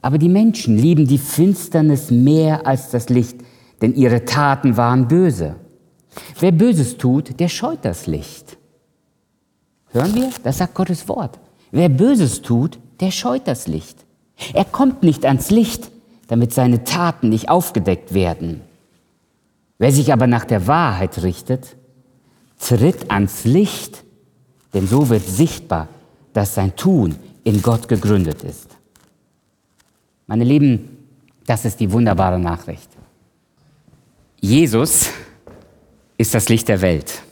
aber 0.00 0.18
die 0.18 0.28
Menschen 0.28 0.78
lieben 0.78 1.08
die 1.08 1.18
Finsternis 1.18 2.12
mehr 2.12 2.68
als 2.68 2.90
das 2.90 3.08
Licht, 3.08 3.38
denn 3.82 3.96
ihre 3.96 4.24
Taten 4.24 4.76
waren 4.76 5.08
böse. 5.08 5.56
Wer 6.38 6.52
Böses 6.52 6.98
tut, 6.98 7.40
der 7.40 7.48
scheut 7.48 7.84
das 7.84 8.06
Licht. 8.06 8.56
Hören 9.90 10.14
wir? 10.14 10.30
Das 10.44 10.58
sagt 10.58 10.74
Gottes 10.74 11.08
Wort. 11.08 11.40
Wer 11.70 11.88
Böses 11.88 12.42
tut, 12.42 12.78
der 13.00 13.10
scheut 13.10 13.46
das 13.46 13.66
Licht. 13.66 14.04
Er 14.54 14.64
kommt 14.64 15.02
nicht 15.02 15.24
ans 15.24 15.50
Licht, 15.50 15.90
damit 16.28 16.52
seine 16.52 16.84
Taten 16.84 17.28
nicht 17.28 17.48
aufgedeckt 17.48 18.14
werden. 18.14 18.60
Wer 19.78 19.92
sich 19.92 20.12
aber 20.12 20.26
nach 20.26 20.44
der 20.44 20.66
Wahrheit 20.66 21.22
richtet, 21.22 21.76
tritt 22.58 23.10
ans 23.10 23.44
Licht, 23.44 24.04
denn 24.74 24.86
so 24.86 25.08
wird 25.08 25.26
sichtbar, 25.26 25.88
dass 26.32 26.54
sein 26.54 26.74
Tun 26.76 27.16
in 27.44 27.62
Gott 27.62 27.88
gegründet 27.88 28.42
ist. 28.42 28.76
Meine 30.26 30.44
Lieben, 30.44 30.98
das 31.46 31.64
ist 31.64 31.80
die 31.80 31.90
wunderbare 31.90 32.38
Nachricht. 32.38 32.88
Jesus 34.40 35.08
ist 36.16 36.34
das 36.34 36.48
Licht 36.48 36.68
der 36.68 36.80
Welt. 36.80 37.22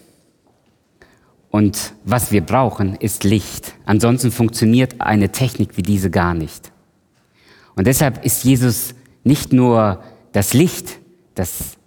Und 1.56 1.94
was 2.04 2.32
wir 2.32 2.42
brauchen, 2.42 2.96
ist 2.96 3.24
Licht. 3.24 3.72
Ansonsten 3.86 4.30
funktioniert 4.30 5.00
eine 5.00 5.32
Technik 5.32 5.78
wie 5.78 5.82
diese 5.82 6.10
gar 6.10 6.34
nicht. 6.34 6.70
Und 7.76 7.86
deshalb 7.86 8.22
ist 8.26 8.44
Jesus 8.44 8.94
nicht 9.24 9.54
nur 9.54 10.02
das 10.32 10.52
Licht, 10.52 10.98
das 11.34 11.78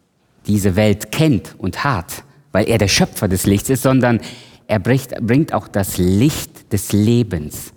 diese 0.48 0.76
Welt 0.76 1.12
kennt 1.12 1.54
und 1.60 1.84
hat, 1.84 2.24
weil 2.52 2.68
er 2.68 2.80
der 2.80 2.88
Schöpfer 2.88 3.28
des 3.28 3.46
Lichts 3.46 3.70
ist, 3.70 3.84
sondern 3.84 4.22
er 4.66 4.80
bringt 4.80 5.54
auch 5.54 5.68
das 5.68 6.00
Licht 6.00 6.74
des 6.74 6.92
Lebens. 6.92 7.72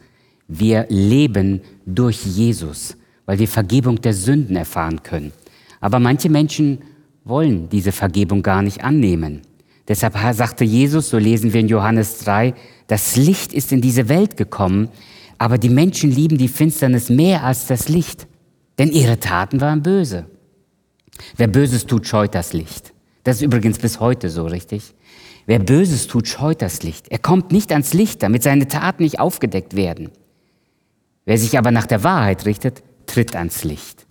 Wir 0.49 0.87
leben 0.89 1.61
durch 1.85 2.25
Jesus, 2.25 2.97
weil 3.27 3.39
wir 3.39 3.49
Vergebung 3.49 4.01
der 4.01 4.15
Sünden 4.15 4.57
erfahren 4.57 5.03
können. 5.03 5.31
Aber 5.83 5.99
manche 5.99 6.31
Menschen 6.31 6.79
wollen 7.25 7.69
diese 7.69 7.93
Vergebung 7.93 8.43
gar 8.43 8.63
nicht 8.63 8.83
annehmen. 8.83 9.43
Deshalb 9.89 10.17
sagte 10.35 10.65
Jesus, 10.65 11.11
so 11.11 11.19
lesen 11.19 11.53
wir 11.53 11.61
in 11.61 11.69
Johannes 11.69 12.19
3, 12.21 12.55
das 12.87 13.17
Licht 13.17 13.53
ist 13.53 13.73
in 13.73 13.81
diese 13.81 14.09
Welt 14.09 14.37
gekommen, 14.37 14.89
aber 15.39 15.59
die 15.59 15.71
Menschen 15.71 16.11
lieben 16.11 16.39
die 16.39 16.49
Finsternis 16.49 17.09
mehr 17.09 17.43
als 17.43 17.67
das 17.67 17.89
Licht, 17.89 18.27
denn 18.79 18.91
ihre 18.93 19.19
Taten 19.19 19.61
waren 19.61 19.83
böse. 19.83 20.27
Wer 21.37 21.49
Böses 21.49 21.87
tut, 21.87 22.07
scheut 22.07 22.35
das 22.35 22.53
Licht. 22.53 22.93
Das 23.25 23.37
ist 23.37 23.43
übrigens 23.43 23.79
bis 23.79 24.01
heute 24.01 24.31
so, 24.31 24.47
richtig? 24.47 24.95
Wer 25.47 25.59
Böses 25.59 26.07
tut, 26.07 26.29
scheut 26.29 26.63
das 26.63 26.83
Licht. 26.83 27.09
Er 27.09 27.19
kommt 27.19 27.53
nicht 27.53 27.73
ans 27.73 27.93
Licht, 27.93 28.23
damit 28.23 28.43
seine 28.43 28.69
Taten 28.69 29.03
nicht 29.03 29.19
aufgedeckt 29.19 29.75
werden. 29.75 30.11
Wer 31.25 31.39
sich 31.39 31.59
aber 31.59 31.71
nach 31.71 31.87
der 31.87 32.05
Wahrheit 32.05 32.47
richtet, 32.47 32.83
tritt 33.07 33.37
ans 33.37 33.65
Licht. 33.65 34.07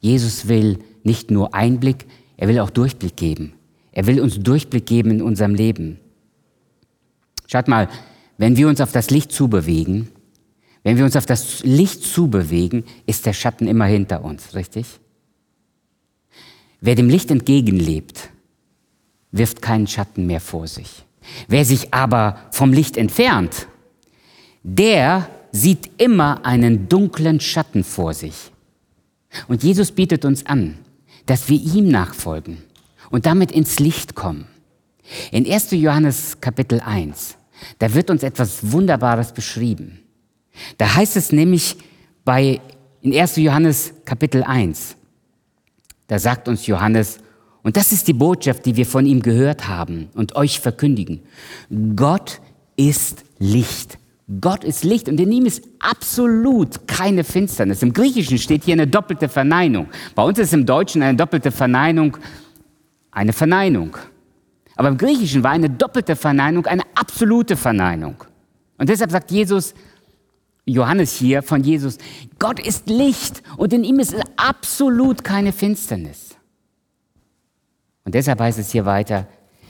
Jesus 0.00 0.48
will 0.48 0.78
nicht 1.02 1.30
nur 1.30 1.54
Einblick, 1.54 2.06
er 2.36 2.48
will 2.48 2.60
auch 2.60 2.70
Durchblick 2.70 3.16
geben. 3.16 3.54
Er 3.92 4.06
will 4.06 4.20
uns 4.20 4.38
Durchblick 4.38 4.86
geben 4.86 5.10
in 5.10 5.22
unserem 5.22 5.54
Leben. 5.54 5.98
Schaut 7.46 7.68
mal, 7.68 7.88
wenn 8.38 8.56
wir 8.56 8.68
uns 8.68 8.80
auf 8.80 8.92
das 8.92 9.10
Licht 9.10 9.32
zubewegen, 9.32 10.08
wenn 10.82 10.96
wir 10.96 11.04
uns 11.04 11.16
auf 11.16 11.26
das 11.26 11.62
Licht 11.62 12.02
zubewegen, 12.04 12.84
ist 13.06 13.26
der 13.26 13.32
Schatten 13.32 13.66
immer 13.66 13.84
hinter 13.84 14.24
uns, 14.24 14.54
richtig? 14.54 14.86
Wer 16.80 16.94
dem 16.94 17.10
Licht 17.10 17.30
entgegenlebt, 17.30 18.30
wirft 19.32 19.60
keinen 19.60 19.86
Schatten 19.86 20.26
mehr 20.26 20.40
vor 20.40 20.66
sich. 20.66 21.04
Wer 21.48 21.64
sich 21.64 21.92
aber 21.92 22.38
vom 22.50 22.72
Licht 22.72 22.96
entfernt, 22.96 23.66
der 24.62 25.28
sieht 25.52 25.90
immer 26.00 26.46
einen 26.46 26.88
dunklen 26.88 27.40
Schatten 27.40 27.84
vor 27.84 28.14
sich. 28.14 28.50
Und 29.48 29.62
Jesus 29.62 29.92
bietet 29.92 30.24
uns 30.24 30.46
an, 30.46 30.78
dass 31.26 31.48
wir 31.48 31.60
ihm 31.60 31.88
nachfolgen 31.88 32.58
und 33.10 33.26
damit 33.26 33.52
ins 33.52 33.78
Licht 33.78 34.14
kommen. 34.14 34.46
In 35.32 35.50
1. 35.50 35.72
Johannes 35.72 36.40
Kapitel 36.40 36.80
1, 36.80 37.36
da 37.78 37.92
wird 37.92 38.10
uns 38.10 38.22
etwas 38.22 38.72
Wunderbares 38.72 39.32
beschrieben. 39.32 40.00
Da 40.78 40.94
heißt 40.94 41.16
es 41.16 41.32
nämlich 41.32 41.76
bei, 42.24 42.60
in 43.02 43.14
1. 43.14 43.36
Johannes 43.36 43.92
Kapitel 44.04 44.42
1, 44.42 44.96
da 46.06 46.18
sagt 46.18 46.48
uns 46.48 46.66
Johannes, 46.66 47.18
und 47.62 47.76
das 47.76 47.92
ist 47.92 48.08
die 48.08 48.14
Botschaft, 48.14 48.64
die 48.64 48.76
wir 48.76 48.86
von 48.86 49.04
ihm 49.04 49.20
gehört 49.20 49.68
haben 49.68 50.08
und 50.14 50.34
euch 50.34 50.60
verkündigen. 50.60 51.20
Gott 51.94 52.40
ist 52.76 53.24
Licht. 53.38 53.98
Gott 54.40 54.64
ist 54.64 54.84
Licht 54.84 55.08
und 55.08 55.18
in 55.20 55.32
ihm 55.32 55.44
ist 55.44 55.62
absolut 55.80 56.86
keine 56.86 57.24
Finsternis. 57.24 57.82
Im 57.82 57.92
Griechischen 57.92 58.38
steht 58.38 58.64
hier 58.64 58.74
eine 58.74 58.86
doppelte 58.86 59.28
Verneinung. 59.28 59.88
Bei 60.14 60.22
uns 60.22 60.38
ist 60.38 60.54
im 60.54 60.64
Deutschen 60.64 61.02
eine 61.02 61.16
doppelte 61.16 61.50
Verneinung 61.50 62.16
eine 63.10 63.32
Verneinung. 63.32 63.96
Aber 64.76 64.88
im 64.88 64.98
Griechischen 64.98 65.42
war 65.42 65.50
eine 65.50 65.68
doppelte 65.68 66.16
Verneinung 66.16 66.66
eine 66.66 66.82
absolute 66.94 67.56
Verneinung. 67.56 68.24
Und 68.78 68.88
deshalb 68.88 69.10
sagt 69.10 69.30
Jesus, 69.30 69.74
Johannes 70.64 71.16
hier 71.16 71.42
von 71.42 71.62
Jesus, 71.62 71.98
Gott 72.38 72.60
ist 72.60 72.88
Licht 72.88 73.42
und 73.56 73.72
in 73.72 73.84
ihm 73.84 73.98
ist 73.98 74.14
absolut 74.36 75.24
keine 75.24 75.52
Finsternis. 75.52 76.36
Und 78.04 78.14
deshalb 78.14 78.40
heißt 78.40 78.58
es 78.58 78.70
hier 78.70 78.86
weiter, 78.86 79.26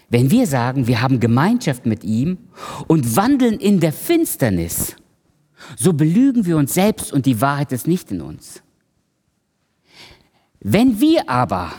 wenn 0.08 0.30
wir 0.30 0.46
sagen, 0.46 0.86
wir 0.86 1.02
haben 1.02 1.20
Gemeinschaft 1.20 1.86
mit 1.86 2.04
ihm 2.04 2.38
und 2.88 3.16
wandeln 3.16 3.58
in 3.58 3.80
der 3.80 3.92
Finsternis, 3.92 4.96
so 5.76 5.92
belügen 5.92 6.46
wir 6.46 6.56
uns 6.56 6.74
selbst 6.74 7.12
und 7.12 7.26
die 7.26 7.40
Wahrheit 7.40 7.72
ist 7.72 7.86
nicht 7.86 8.10
in 8.10 8.20
uns. 8.20 8.62
Wenn 10.60 11.00
wir 11.00 11.28
aber, 11.30 11.72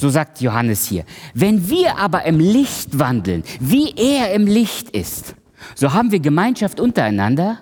so 0.00 0.08
sagt 0.08 0.40
Johannes 0.40 0.86
hier, 0.86 1.04
wenn 1.34 1.68
wir 1.68 1.98
aber 1.98 2.24
im 2.24 2.40
Licht 2.40 2.98
wandeln, 2.98 3.44
wie 3.60 3.92
er 3.96 4.32
im 4.32 4.46
Licht 4.46 4.90
ist, 4.90 5.34
so 5.74 5.92
haben 5.92 6.10
wir 6.10 6.20
Gemeinschaft 6.20 6.80
untereinander 6.80 7.58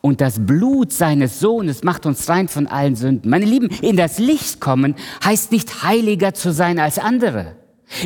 und 0.00 0.20
das 0.20 0.46
Blut 0.46 0.92
seines 0.92 1.40
Sohnes 1.40 1.82
macht 1.82 2.06
uns 2.06 2.28
rein 2.28 2.48
von 2.48 2.66
allen 2.66 2.96
Sünden. 2.96 3.30
Meine 3.30 3.44
Lieben, 3.44 3.68
in 3.82 3.96
das 3.96 4.18
Licht 4.18 4.60
kommen 4.60 4.94
heißt 5.24 5.52
nicht 5.52 5.82
heiliger 5.82 6.34
zu 6.34 6.52
sein 6.52 6.78
als 6.78 6.98
andere. 6.98 7.56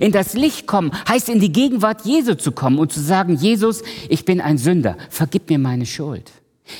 In 0.01 0.12
das 0.12 0.35
Licht 0.35 0.66
kommen 0.66 0.92
heißt 1.09 1.29
in 1.29 1.40
die 1.40 1.53
Gegenwart 1.53 2.07
Jesu 2.07 2.35
zu 2.35 2.53
kommen 2.53 2.79
und 2.79 2.92
zu 2.92 3.01
sagen, 3.01 3.37
Jesus, 3.37 3.83
ich 4.09 4.25
bin 4.25 4.40
ein 4.40 4.59
Sünder, 4.59 4.96
vergib 5.11 5.51
mir 5.51 5.59
meine 5.59 5.87
Schuld. 5.87 6.31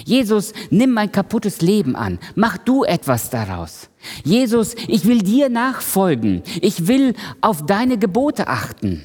Jesus, 0.05 0.53
nimm 0.71 0.93
mein 0.93 1.13
kaputtes 1.13 1.61
Leben 1.61 1.97
an, 1.97 2.19
mach 2.35 2.59
du 2.59 2.85
etwas 2.85 3.31
daraus. 3.31 3.89
Jesus, 4.25 4.75
ich 4.89 5.07
will 5.07 5.21
dir 5.23 5.49
nachfolgen, 5.49 6.43
ich 6.61 6.87
will 6.87 7.15
auf 7.41 7.67
deine 7.67 7.99
Gebote 7.99 8.49
achten. 8.49 9.03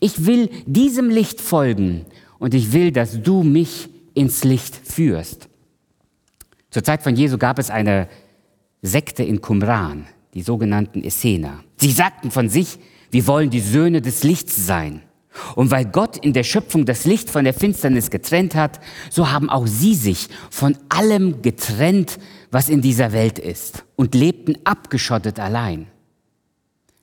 Ich 0.00 0.26
will 0.26 0.50
diesem 0.66 1.10
Licht 1.10 1.40
folgen 1.40 2.06
und 2.38 2.54
ich 2.54 2.72
will, 2.72 2.92
dass 2.92 3.22
du 3.22 3.42
mich 3.42 3.88
ins 4.14 4.44
Licht 4.44 4.74
führst. 4.74 5.48
Zur 6.70 6.82
Zeit 6.84 7.02
von 7.02 7.16
Jesu 7.16 7.38
gab 7.38 7.58
es 7.58 7.70
eine 7.70 8.08
Sekte 8.82 9.22
in 9.22 9.40
Qumran, 9.40 10.06
die 10.34 10.42
sogenannten 10.42 11.02
Essener. 11.02 11.64
Sie 11.76 11.90
sagten 11.90 12.30
von 12.30 12.48
sich, 12.48 12.78
wir 13.10 13.26
wollen 13.26 13.50
die 13.50 13.60
Söhne 13.60 14.00
des 14.00 14.24
Lichts 14.24 14.66
sein. 14.66 15.02
Und 15.54 15.70
weil 15.70 15.84
Gott 15.84 16.16
in 16.16 16.32
der 16.32 16.44
Schöpfung 16.44 16.86
das 16.86 17.04
Licht 17.04 17.30
von 17.30 17.44
der 17.44 17.54
Finsternis 17.54 18.10
getrennt 18.10 18.54
hat, 18.54 18.80
so 19.10 19.30
haben 19.30 19.50
auch 19.50 19.66
sie 19.66 19.94
sich 19.94 20.28
von 20.50 20.76
allem 20.88 21.42
getrennt, 21.42 22.18
was 22.50 22.68
in 22.68 22.80
dieser 22.80 23.12
Welt 23.12 23.38
ist 23.38 23.84
und 23.96 24.14
lebten 24.14 24.56
abgeschottet 24.64 25.38
allein. 25.38 25.86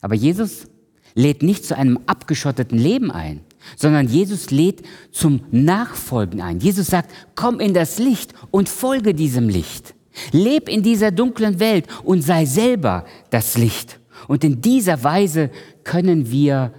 Aber 0.02 0.16
Jesus 0.16 0.68
lädt 1.16 1.44
nicht 1.44 1.66
zu 1.66 1.78
einem 1.78 2.00
abgeschotteten 2.08 2.78
Leben 2.78 3.12
ein, 3.12 3.42
sondern 3.78 4.08
Jesus 4.08 4.52
lädt 4.52 4.84
zum 5.12 5.42
Nachfolgen 5.52 6.42
ein. 6.42 6.60
Jesus 6.60 6.88
sagt, 6.88 7.12
komm 7.36 7.60
in 7.60 7.74
das 7.74 8.00
Licht 8.00 8.34
und 8.52 8.68
folge 8.68 9.14
diesem 9.14 9.48
Licht. 9.48 9.94
Leb 10.32 10.70
in 10.70 10.84
dieser 10.84 11.12
dunklen 11.12 11.60
Welt 11.60 11.88
und 12.04 12.22
sei 12.22 12.46
selber 12.46 13.06
das 13.30 13.58
Licht. 13.58 14.00
Und 14.28 14.44
in 14.44 14.62
dieser 14.62 15.04
Weise 15.04 15.50
können 15.84 16.32
wir 16.32 16.74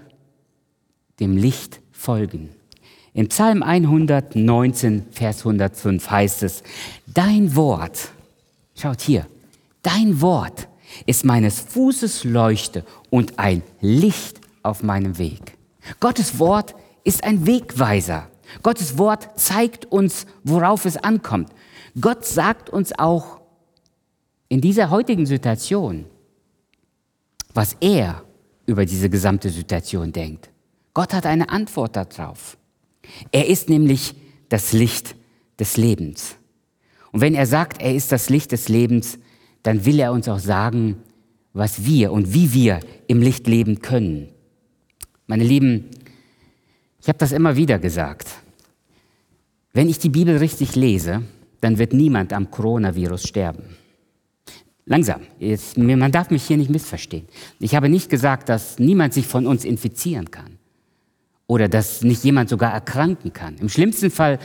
dem 1.21 1.37
Licht 1.37 1.81
folgen. 1.93 2.51
Im 3.13 3.29
Psalm 3.29 3.63
119, 3.63 5.07
Vers 5.13 5.39
105 5.39 6.11
heißt 6.11 6.43
es, 6.43 6.63
dein 7.07 7.55
Wort, 7.55 8.11
schaut 8.75 9.01
hier, 9.01 9.27
dein 9.83 10.21
Wort 10.21 10.69
ist 11.07 11.25
meines 11.25 11.61
Fußes 11.61 12.25
Leuchte 12.25 12.85
und 13.11 13.39
ein 13.39 13.63
Licht 13.81 14.41
auf 14.63 14.83
meinem 14.83 15.19
Weg. 15.19 15.57
Gottes 16.01 16.39
Wort 16.39 16.75
ist 17.05 17.23
ein 17.23 17.47
Wegweiser. 17.47 18.29
Gottes 18.63 18.99
Wort 18.99 19.39
zeigt 19.39 19.87
uns, 19.87 20.27
worauf 20.43 20.85
es 20.85 20.97
ankommt. 20.97 21.51
Gott 22.01 22.25
sagt 22.25 22.71
uns 22.71 22.99
auch 22.99 23.41
in 24.49 24.61
dieser 24.61 24.91
heutigen 24.91 25.27
Situation, 25.27 26.07
was 27.53 27.77
er 27.81 28.25
über 28.67 28.85
diese 28.85 29.11
gesamte 29.11 29.51
Situation 29.51 30.13
denkt. 30.13 30.51
Gott 30.95 31.13
hat 31.13 31.27
eine 31.27 31.51
Antwort 31.51 31.97
darauf. 31.97 32.57
Er 33.33 33.49
ist 33.49 33.69
nämlich 33.69 34.15
das 34.49 34.73
Licht 34.73 35.17
des 35.59 35.77
Lebens. 35.77 36.37
Und 37.11 37.21
wenn 37.21 37.35
er 37.35 37.47
sagt, 37.47 37.83
er 37.83 37.95
ist 37.95 38.13
das 38.13 38.31
Licht 38.31 38.53
des 38.53 38.69
Lebens, 38.69 39.19
dann 39.65 39.85
will 39.85 39.99
er 39.99 40.13
uns 40.13 40.29
auch 40.29 40.39
sagen, 40.39 41.03
was 41.53 41.85
wir 41.85 42.13
und 42.13 42.33
wie 42.33 42.53
wir 42.53 42.81
im 43.09 43.21
Licht 43.21 43.47
leben 43.47 43.81
können. 43.81 44.29
Meine 45.27 45.45
Lieben, 45.45 45.91
ich 47.01 47.09
habe 47.09 47.19
das 47.19 47.33
immer 47.33 47.57
wieder 47.57 47.79
gesagt. 47.79 48.29
Wenn 49.73 49.89
ich 49.89 49.99
die 49.99 50.09
Bibel 50.09 50.37
richtig 50.37 50.77
lese, 50.77 51.23
dann 51.61 51.79
wird 51.79 51.93
niemand 51.93 52.33
am 52.33 52.51
Coronavirus 52.51 53.27
sterben. 53.27 53.77
Langsam, 54.87 55.23
jetzt, 55.39 55.79
man 55.79 56.13
darf 56.13 56.31
mich 56.31 56.45
hier 56.45 56.57
nicht 56.57 56.71
missverstehen. 56.71 57.27
Ich 57.59 57.75
habe 57.75 57.89
nicht 57.89 58.11
gesagt, 58.11 58.49
dass 58.49 58.79
niemand 58.79 59.15
sich 59.15 59.27
von 59.27 59.47
uns 59.47 59.65
infizieren 59.65 60.31
kann 60.31 60.54
oder 61.47 61.69
dass 61.69 62.03
nicht 62.03 62.25
jemand 62.25 62.49
sogar 62.49 62.73
erkranken 62.73 63.33
kann. 63.33 63.57
Im 63.59 63.69
schlimmsten 63.69 64.11
Fall 64.11 64.39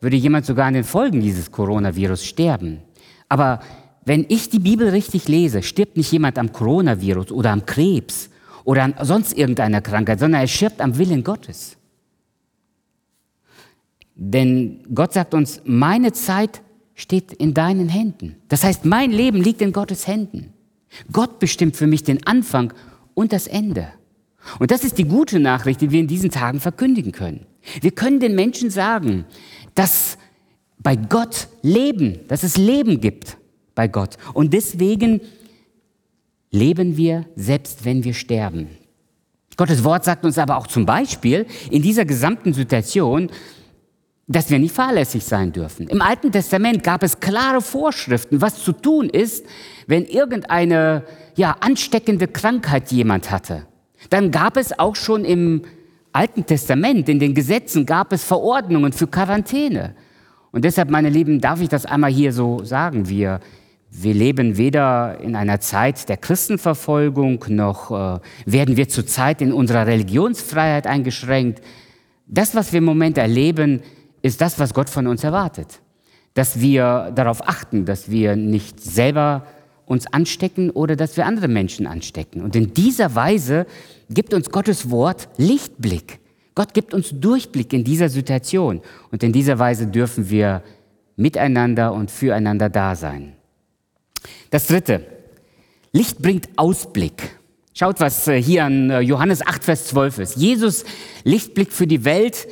würde 0.00 0.16
jemand 0.16 0.46
sogar 0.46 0.66
an 0.66 0.74
den 0.74 0.84
Folgen 0.84 1.20
dieses 1.20 1.50
Coronavirus 1.50 2.24
sterben. 2.24 2.82
Aber 3.28 3.60
wenn 4.04 4.26
ich 4.28 4.50
die 4.50 4.58
Bibel 4.58 4.90
richtig 4.90 5.28
lese, 5.28 5.62
stirbt 5.62 5.96
nicht 5.96 6.12
jemand 6.12 6.38
am 6.38 6.52
Coronavirus 6.52 7.32
oder 7.32 7.50
am 7.50 7.64
Krebs 7.64 8.28
oder 8.64 8.84
an 8.84 8.94
sonst 9.02 9.36
irgendeiner 9.36 9.80
Krankheit, 9.80 10.20
sondern 10.20 10.42
er 10.42 10.46
stirbt 10.46 10.80
am 10.80 10.96
Willen 10.98 11.24
Gottes. 11.24 11.76
Denn 14.14 14.84
Gott 14.94 15.12
sagt 15.14 15.34
uns, 15.34 15.60
meine 15.64 16.12
Zeit 16.12 16.62
steht 16.94 17.32
in 17.32 17.54
deinen 17.54 17.88
Händen. 17.88 18.36
Das 18.48 18.62
heißt, 18.62 18.84
mein 18.84 19.10
Leben 19.10 19.38
liegt 19.38 19.60
in 19.60 19.72
Gottes 19.72 20.06
Händen. 20.06 20.52
Gott 21.10 21.40
bestimmt 21.40 21.76
für 21.76 21.88
mich 21.88 22.04
den 22.04 22.24
Anfang 22.26 22.72
und 23.14 23.32
das 23.32 23.48
Ende. 23.48 23.88
Und 24.58 24.70
das 24.70 24.84
ist 24.84 24.98
die 24.98 25.04
gute 25.04 25.40
Nachricht, 25.40 25.80
die 25.80 25.90
wir 25.90 26.00
in 26.00 26.06
diesen 26.06 26.30
Tagen 26.30 26.60
verkündigen 26.60 27.12
können. 27.12 27.46
Wir 27.80 27.90
können 27.90 28.20
den 28.20 28.34
Menschen 28.34 28.70
sagen, 28.70 29.24
dass 29.74 30.18
bei 30.78 30.96
Gott 30.96 31.48
Leben, 31.62 32.20
dass 32.28 32.42
es 32.42 32.56
Leben 32.56 33.00
gibt 33.00 33.36
bei 33.74 33.88
Gott. 33.88 34.16
Und 34.34 34.52
deswegen 34.52 35.20
leben 36.50 36.96
wir, 36.96 37.26
selbst 37.34 37.84
wenn 37.84 38.04
wir 38.04 38.14
sterben. 38.14 38.68
Gottes 39.56 39.84
Wort 39.84 40.04
sagt 40.04 40.24
uns 40.24 40.38
aber 40.38 40.56
auch 40.56 40.66
zum 40.66 40.84
Beispiel 40.84 41.46
in 41.70 41.82
dieser 41.82 42.04
gesamten 42.04 42.52
Situation, 42.52 43.30
dass 44.26 44.50
wir 44.50 44.58
nicht 44.58 44.74
fahrlässig 44.74 45.24
sein 45.24 45.52
dürfen. 45.52 45.86
Im 45.88 46.00
Alten 46.00 46.32
Testament 46.32 46.82
gab 46.82 47.02
es 47.02 47.20
klare 47.20 47.60
Vorschriften, 47.60 48.40
was 48.40 48.62
zu 48.62 48.72
tun 48.72 49.08
ist, 49.08 49.44
wenn 49.86 50.06
irgendeine 50.06 51.04
ja, 51.36 51.56
ansteckende 51.60 52.26
Krankheit 52.26 52.90
jemand 52.90 53.30
hatte. 53.30 53.66
Dann 54.10 54.30
gab 54.30 54.56
es 54.56 54.78
auch 54.78 54.96
schon 54.96 55.24
im 55.24 55.62
Alten 56.12 56.46
Testament, 56.46 57.08
in 57.08 57.18
den 57.18 57.34
Gesetzen 57.34 57.86
gab 57.86 58.12
es 58.12 58.24
Verordnungen 58.24 58.92
für 58.92 59.06
Quarantäne. 59.06 59.94
Und 60.52 60.64
deshalb, 60.64 60.90
meine 60.90 61.10
Lieben, 61.10 61.40
darf 61.40 61.60
ich 61.60 61.68
das 61.68 61.86
einmal 61.86 62.12
hier 62.12 62.32
so 62.32 62.62
sagen. 62.64 63.08
Wir, 63.08 63.40
Wir 63.96 64.12
leben 64.12 64.56
weder 64.56 65.20
in 65.20 65.36
einer 65.36 65.60
Zeit 65.60 66.08
der 66.08 66.16
Christenverfolgung, 66.16 67.44
noch 67.48 67.92
äh, 67.92 68.18
werden 68.44 68.76
wir 68.76 68.88
zurzeit 68.88 69.40
in 69.40 69.52
unserer 69.52 69.86
Religionsfreiheit 69.86 70.88
eingeschränkt. 70.88 71.62
Das, 72.26 72.56
was 72.56 72.72
wir 72.72 72.78
im 72.78 72.84
Moment 72.84 73.18
erleben, 73.18 73.82
ist 74.20 74.40
das, 74.40 74.58
was 74.58 74.74
Gott 74.74 74.90
von 74.90 75.06
uns 75.06 75.22
erwartet. 75.22 75.80
Dass 76.34 76.58
wir 76.58 77.12
darauf 77.14 77.48
achten, 77.48 77.84
dass 77.84 78.10
wir 78.10 78.34
nicht 78.34 78.80
selber 78.80 79.46
uns 79.86 80.06
anstecken 80.06 80.70
oder 80.70 80.96
dass 80.96 81.16
wir 81.16 81.26
andere 81.26 81.48
Menschen 81.48 81.86
anstecken. 81.86 82.42
Und 82.42 82.56
in 82.56 82.74
dieser 82.74 83.14
Weise 83.14 83.66
gibt 84.10 84.34
uns 84.34 84.50
Gottes 84.50 84.90
Wort 84.90 85.28
Lichtblick. 85.36 86.20
Gott 86.54 86.72
gibt 86.72 86.94
uns 86.94 87.10
Durchblick 87.12 87.72
in 87.72 87.84
dieser 87.84 88.08
Situation. 88.08 88.80
Und 89.10 89.22
in 89.22 89.32
dieser 89.32 89.58
Weise 89.58 89.86
dürfen 89.86 90.30
wir 90.30 90.62
miteinander 91.16 91.92
und 91.92 92.10
füreinander 92.10 92.68
da 92.68 92.94
sein. 92.94 93.34
Das 94.50 94.66
dritte, 94.66 95.04
Licht 95.92 96.20
bringt 96.20 96.48
Ausblick. 96.56 97.38
Schaut, 97.72 98.00
was 98.00 98.28
äh, 98.28 98.40
hier 98.40 98.64
an 98.64 98.90
äh, 98.90 99.00
Johannes 99.00 99.44
8, 99.44 99.64
Vers 99.64 99.86
12 99.88 100.18
ist. 100.20 100.36
Jesus, 100.36 100.84
Lichtblick 101.24 101.72
für 101.72 101.86
die 101.86 102.04
Welt. 102.04 102.46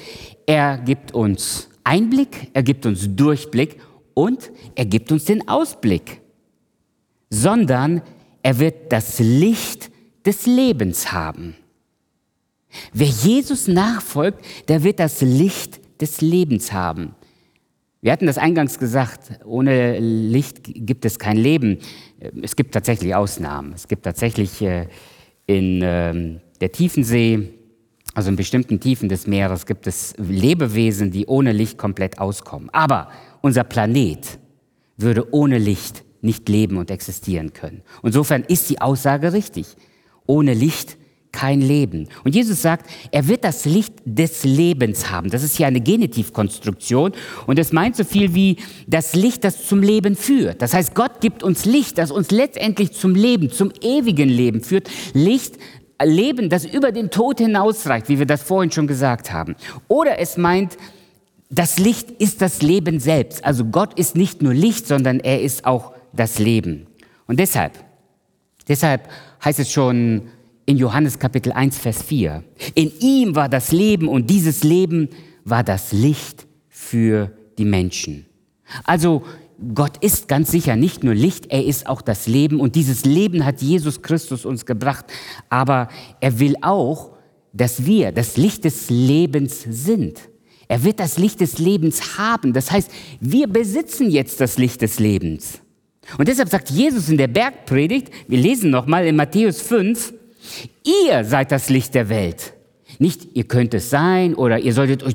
Er 0.47 0.79
gibt 0.79 1.12
uns 1.12 1.68
Einblick, 1.85 2.51
er 2.53 2.64
gibt 2.64 2.87
uns 2.87 3.07
Durchblick 3.14 3.81
und 4.14 4.51
er 4.75 4.85
gibt 4.85 5.12
uns 5.12 5.25
den 5.25 5.49
Ausblick. 5.49 6.21
Sondern 7.35 8.03
er 8.42 8.59
wird 8.59 8.92
das 8.92 9.18
Licht 9.18 9.90
des 10.27 10.45
Lebens 10.45 11.12
haben. 11.12 11.57
Wer 12.92 13.07
Jesus 13.07 13.68
nachfolgt, 13.68 14.45
der 14.68 14.85
wird 14.85 15.01
das 15.01 15.23
Licht 15.23 15.81
des 16.03 16.21
Lebens 16.21 16.75
haben. 16.75 17.14
Wir 18.03 18.12
hatten 18.12 18.27
das 18.27 18.37
eingangs 18.37 18.79
gesagt, 18.79 19.40
ohne 19.47 19.99
Licht 19.99 20.59
gibt 20.62 21.07
es 21.07 21.18
kein 21.18 21.38
Leben. 21.38 21.79
Es 22.42 22.55
gibt 22.55 22.75
tatsächlich 22.75 23.14
Ausnahmen. 23.14 23.73
Es 23.75 23.88
gibt 23.88 24.03
tatsächlich 24.03 24.61
äh, 24.61 24.88
in 25.47 25.81
ähm, 25.83 26.40
der 26.61 26.71
Tiefensee, 26.71 27.49
also 28.12 28.29
in 28.29 28.37
bestimmten 28.37 28.79
Tiefen 28.79 29.09
des 29.09 29.27
Meeres, 29.27 29.64
gibt 29.64 29.87
es 29.87 30.14
Lebewesen, 30.18 31.12
die 31.12 31.27
ohne 31.27 31.53
Licht 31.53 31.79
komplett 31.79 32.18
auskommen. 32.18 32.68
Aber 32.71 33.09
unser 33.40 33.64
Planet 33.64 34.38
würde 34.97 35.33
ohne 35.33 35.59
Licht 35.59 36.01
nicht 36.22 36.48
leben 36.48 36.78
und 36.78 36.90
existieren 36.90 37.52
können. 37.52 37.82
Insofern 38.02 38.42
ist 38.42 38.70
die 38.70 38.80
Aussage 38.80 39.32
richtig. 39.32 39.66
Ohne 40.26 40.54
Licht 40.54 40.96
kein 41.32 41.62
Leben. 41.62 42.08
Und 42.24 42.35
Jesus 42.35 42.62
sagt, 42.62 42.88
er 43.11 43.26
wird 43.26 43.42
das 43.42 43.64
Licht 43.64 43.94
des 44.04 44.44
Lebens 44.44 45.11
haben. 45.11 45.30
Das 45.30 45.42
ist 45.42 45.56
hier 45.56 45.66
eine 45.66 45.80
Genitivkonstruktion 45.80 47.12
und 47.46 47.58
es 47.58 47.72
meint 47.72 47.96
so 47.96 48.04
viel 48.04 48.35
wie 48.35 48.58
das 48.87 49.14
Licht, 49.14 49.42
das 49.42 49.66
zum 49.66 49.82
Leben 49.82 50.14
führt. 50.14 50.61
Das 50.61 50.74
heißt, 50.74 50.94
Gott 50.94 51.20
gibt 51.20 51.42
uns 51.42 51.64
Licht, 51.64 51.98
das 51.98 52.11
uns 52.11 52.30
letztendlich 52.30 52.92
zum 52.92 53.14
Leben, 53.14 53.50
zum 53.50 53.72
ewigen 53.80 54.28
Leben 54.28 54.61
führt. 54.61 54.90
Licht, 55.14 55.56
Leben, 56.04 56.50
das 56.50 56.64
über 56.66 56.92
den 56.92 57.11
Tod 57.11 57.38
hinausreicht, 57.38 58.08
wie 58.08 58.18
wir 58.18 58.26
das 58.26 58.42
vorhin 58.42 58.70
schon 58.70 58.87
gesagt 58.87 59.32
haben. 59.32 59.56
Oder 59.88 60.18
es 60.18 60.37
meint, 60.37 60.76
das 61.48 61.78
Licht 61.78 62.11
ist 62.11 62.42
das 62.42 62.62
Leben 62.62 62.98
selbst. 62.98 63.44
Also 63.44 63.64
Gott 63.64 63.98
ist 63.98 64.16
nicht 64.16 64.42
nur 64.42 64.54
Licht, 64.54 64.87
sondern 64.87 65.20
er 65.20 65.40
ist 65.40 65.64
auch 65.64 65.92
das 66.12 66.38
Leben. 66.38 66.87
Und 67.27 67.38
deshalb, 67.38 67.72
deshalb 68.68 69.09
heißt 69.44 69.61
es 69.61 69.70
schon, 69.70 70.22
in 70.66 70.77
Johannes 70.77 71.18
Kapitel 71.18 71.53
1, 71.53 71.79
Vers 71.79 72.03
4. 72.03 72.44
In 72.75 72.92
ihm 73.01 73.35
war 73.35 73.48
das 73.48 73.72
Leben 73.72 74.09
und 74.09 74.31
dieses 74.31 74.62
Leben 74.62 75.09
war 75.44 75.64
das 75.64 75.92
Licht 75.92 76.46
für 76.68 77.33
die 77.59 77.64
Menschen. 77.64 78.27
Also 78.85 79.22
Gott 79.75 79.96
ist 79.98 80.29
ganz 80.29 80.51
sicher 80.51 80.77
nicht 80.77 81.05
nur 81.05 81.14
Licht, 81.14 81.46
er 81.51 81.64
ist 81.64 81.87
auch 81.87 82.03
das 82.03 82.27
Leben 82.27 82.61
und 82.61 82.75
dieses 82.75 83.05
Leben 83.05 83.44
hat 83.44 83.61
Jesus 83.61 84.03
Christus 84.03 84.44
uns 84.44 84.66
gebracht, 84.66 85.07
aber 85.48 85.88
er 86.20 86.38
will 86.40 86.57
auch, 86.62 87.12
dass 87.53 87.85
wir 87.85 88.12
das 88.12 88.37
Licht 88.37 88.64
des 88.64 88.88
Lebens 88.88 89.64
sind. 89.68 90.18
Er 90.68 90.85
wird 90.85 91.01
das 91.01 91.18
Licht 91.18 91.40
des 91.40 91.59
Lebens 91.59 92.16
haben. 92.16 92.55
Das 92.55 92.70
heißt, 92.70 92.90
wir 93.20 93.46
besitzen 93.46 94.11
jetzt 94.11 94.40
das 94.40 94.59
Licht 94.59 94.81
des 94.81 94.98
Lebens. 94.98 95.61
Und 96.18 96.29
deshalb 96.29 96.48
sagt 96.48 96.70
Jesus 96.70 97.09
in 97.09 97.16
der 97.16 97.29
Bergpredigt, 97.29 98.09
wir 98.29 98.38
lesen 98.38 98.70
nochmal 98.70 99.07
in 99.07 99.16
Matthäus 99.16 99.61
5, 99.62 100.12
Ihr 100.85 101.25
seid 101.25 101.53
das 101.53 101.70
Licht 101.70 101.94
der 101.94 102.09
Welt. 102.09 102.55
Nicht, 102.98 103.29
ihr 103.35 103.44
könnt 103.44 103.75
es 103.75 103.90
sein 103.90 104.35
oder 104.35 104.59
ihr 104.59 104.75
solltet 104.75 105.03
euch, 105.03 105.14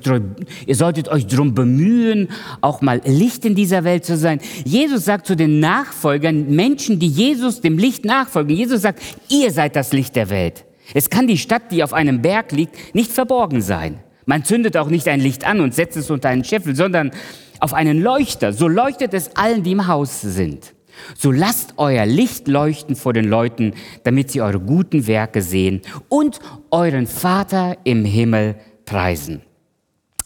ihr 0.65 0.75
solltet 0.75 1.09
euch 1.09 1.27
darum 1.27 1.53
bemühen, 1.53 2.29
auch 2.59 2.81
mal 2.81 3.01
Licht 3.05 3.45
in 3.45 3.55
dieser 3.55 3.83
Welt 3.83 4.03
zu 4.03 4.17
sein. 4.17 4.39
Jesus 4.65 5.05
sagt 5.05 5.27
zu 5.27 5.35
den 5.35 5.59
Nachfolgern, 5.59 6.49
Menschen, 6.49 6.99
die 6.99 7.07
Jesus 7.07 7.61
dem 7.61 7.77
Licht 7.77 8.03
nachfolgen, 8.03 8.55
Jesus 8.55 8.81
sagt, 8.81 9.01
ihr 9.29 9.51
seid 9.51 9.75
das 9.75 9.93
Licht 9.93 10.15
der 10.15 10.29
Welt. 10.29 10.65
Es 10.93 11.09
kann 11.09 11.27
die 11.27 11.37
Stadt, 11.37 11.71
die 11.71 11.83
auf 11.83 11.93
einem 11.93 12.21
Berg 12.21 12.51
liegt, 12.51 12.95
nicht 12.95 13.11
verborgen 13.11 13.61
sein. 13.61 13.99
Man 14.25 14.43
zündet 14.43 14.75
auch 14.75 14.89
nicht 14.89 15.07
ein 15.07 15.21
Licht 15.21 15.45
an 15.45 15.61
und 15.61 15.73
setzt 15.73 15.97
es 15.97 16.09
unter 16.09 16.29
einen 16.29 16.43
Scheffel, 16.43 16.75
sondern 16.75 17.11
auf 17.59 17.73
einen 17.73 18.01
Leuchter. 18.01 18.53
So 18.53 18.67
leuchtet 18.67 19.13
es 19.13 19.35
allen, 19.35 19.63
die 19.63 19.73
im 19.73 19.87
Haus 19.87 20.21
sind. 20.21 20.73
So 21.15 21.31
lasst 21.31 21.75
euer 21.77 22.05
Licht 22.05 22.47
leuchten 22.47 22.95
vor 22.95 23.13
den 23.13 23.25
Leuten, 23.25 23.73
damit 24.03 24.31
sie 24.31 24.41
eure 24.41 24.59
guten 24.59 25.07
Werke 25.07 25.41
sehen 25.41 25.81
und 26.09 26.39
euren 26.71 27.07
Vater 27.07 27.77
im 27.83 28.05
Himmel 28.05 28.55
preisen. 28.85 29.41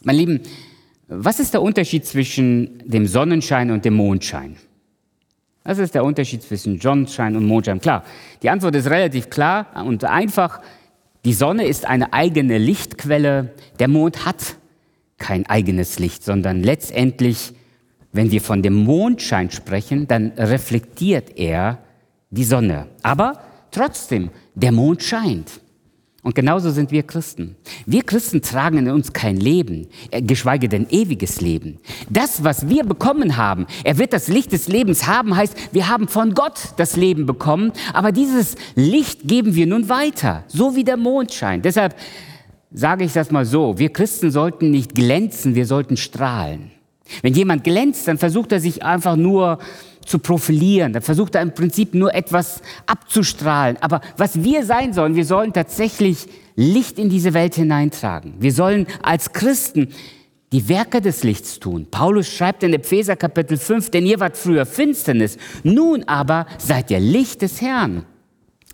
Mein 0.04 0.16
Lieben, 0.16 0.40
was 1.08 1.40
ist 1.40 1.54
der 1.54 1.62
Unterschied 1.62 2.06
zwischen 2.06 2.82
dem 2.86 3.06
Sonnenschein 3.06 3.70
und 3.70 3.84
dem 3.84 3.94
Mondschein? 3.94 4.56
Was 5.64 5.78
ist 5.78 5.94
der 5.94 6.04
Unterschied 6.04 6.42
zwischen 6.42 6.80
Sonnenschein 6.80 7.36
und 7.36 7.46
Mondschein? 7.46 7.80
Klar, 7.80 8.04
die 8.42 8.50
Antwort 8.50 8.74
ist 8.74 8.90
relativ 8.90 9.30
klar 9.30 9.66
und 9.86 10.04
einfach. 10.04 10.60
Die 11.24 11.34
Sonne 11.34 11.66
ist 11.66 11.86
eine 11.86 12.12
eigene 12.12 12.58
Lichtquelle. 12.58 13.52
Der 13.78 13.86
Mond 13.86 14.26
hat 14.26 14.56
kein 15.18 15.46
eigenes 15.46 16.00
Licht, 16.00 16.24
sondern 16.24 16.64
letztendlich 16.64 17.52
wenn 18.12 18.30
wir 18.30 18.40
von 18.40 18.62
dem 18.62 18.74
Mondschein 18.74 19.50
sprechen, 19.50 20.06
dann 20.06 20.32
reflektiert 20.36 21.36
er 21.36 21.78
die 22.30 22.44
Sonne. 22.44 22.86
Aber 23.02 23.40
trotzdem, 23.70 24.30
der 24.54 24.72
Mond 24.72 25.02
scheint. 25.02 25.60
Und 26.24 26.36
genauso 26.36 26.70
sind 26.70 26.92
wir 26.92 27.02
Christen. 27.02 27.56
Wir 27.84 28.04
Christen 28.04 28.42
tragen 28.42 28.78
in 28.78 28.88
uns 28.90 29.12
kein 29.12 29.36
Leben, 29.38 29.88
äh, 30.12 30.22
geschweige 30.22 30.68
denn 30.68 30.86
ewiges 30.88 31.40
Leben. 31.40 31.80
Das, 32.08 32.44
was 32.44 32.68
wir 32.68 32.84
bekommen 32.84 33.36
haben, 33.36 33.66
er 33.82 33.98
wird 33.98 34.12
das 34.12 34.28
Licht 34.28 34.52
des 34.52 34.68
Lebens 34.68 35.08
haben, 35.08 35.36
heißt, 35.36 35.74
wir 35.74 35.88
haben 35.88 36.06
von 36.06 36.34
Gott 36.34 36.74
das 36.76 36.96
Leben 36.96 37.26
bekommen, 37.26 37.72
aber 37.92 38.12
dieses 38.12 38.54
Licht 38.76 39.26
geben 39.26 39.56
wir 39.56 39.66
nun 39.66 39.88
weiter, 39.88 40.44
so 40.46 40.76
wie 40.76 40.84
der 40.84 40.96
Mond 40.96 41.32
scheint. 41.34 41.64
Deshalb 41.64 41.96
sage 42.70 43.04
ich 43.04 43.12
das 43.12 43.32
mal 43.32 43.44
so, 43.44 43.78
wir 43.78 43.92
Christen 43.92 44.30
sollten 44.30 44.70
nicht 44.70 44.94
glänzen, 44.94 45.56
wir 45.56 45.66
sollten 45.66 45.96
strahlen. 45.96 46.70
Wenn 47.22 47.34
jemand 47.34 47.64
glänzt, 47.64 48.08
dann 48.08 48.18
versucht 48.18 48.52
er 48.52 48.60
sich 48.60 48.82
einfach 48.82 49.16
nur 49.16 49.58
zu 50.04 50.18
profilieren, 50.18 50.92
dann 50.92 51.02
versucht 51.02 51.34
er 51.34 51.42
im 51.42 51.54
Prinzip 51.54 51.94
nur 51.94 52.14
etwas 52.14 52.60
abzustrahlen. 52.86 53.76
Aber 53.80 54.00
was 54.16 54.42
wir 54.42 54.64
sein 54.64 54.92
sollen, 54.92 55.14
wir 55.14 55.24
sollen 55.24 55.52
tatsächlich 55.52 56.26
Licht 56.56 56.98
in 56.98 57.08
diese 57.08 57.34
Welt 57.34 57.54
hineintragen. 57.54 58.34
Wir 58.38 58.52
sollen 58.52 58.86
als 59.02 59.32
Christen 59.32 59.88
die 60.52 60.68
Werke 60.68 61.00
des 61.00 61.22
Lichts 61.22 61.58
tun. 61.58 61.86
Paulus 61.90 62.28
schreibt 62.28 62.62
in 62.62 62.74
Epheser 62.74 63.16
Kapitel 63.16 63.56
5, 63.56 63.90
denn 63.90 64.04
ihr 64.04 64.20
wart 64.20 64.36
früher 64.36 64.66
Finsternis, 64.66 65.38
nun 65.62 66.04
aber 66.04 66.46
seid 66.58 66.90
ihr 66.90 67.00
Licht 67.00 67.42
des 67.42 67.62
Herrn. 67.62 68.04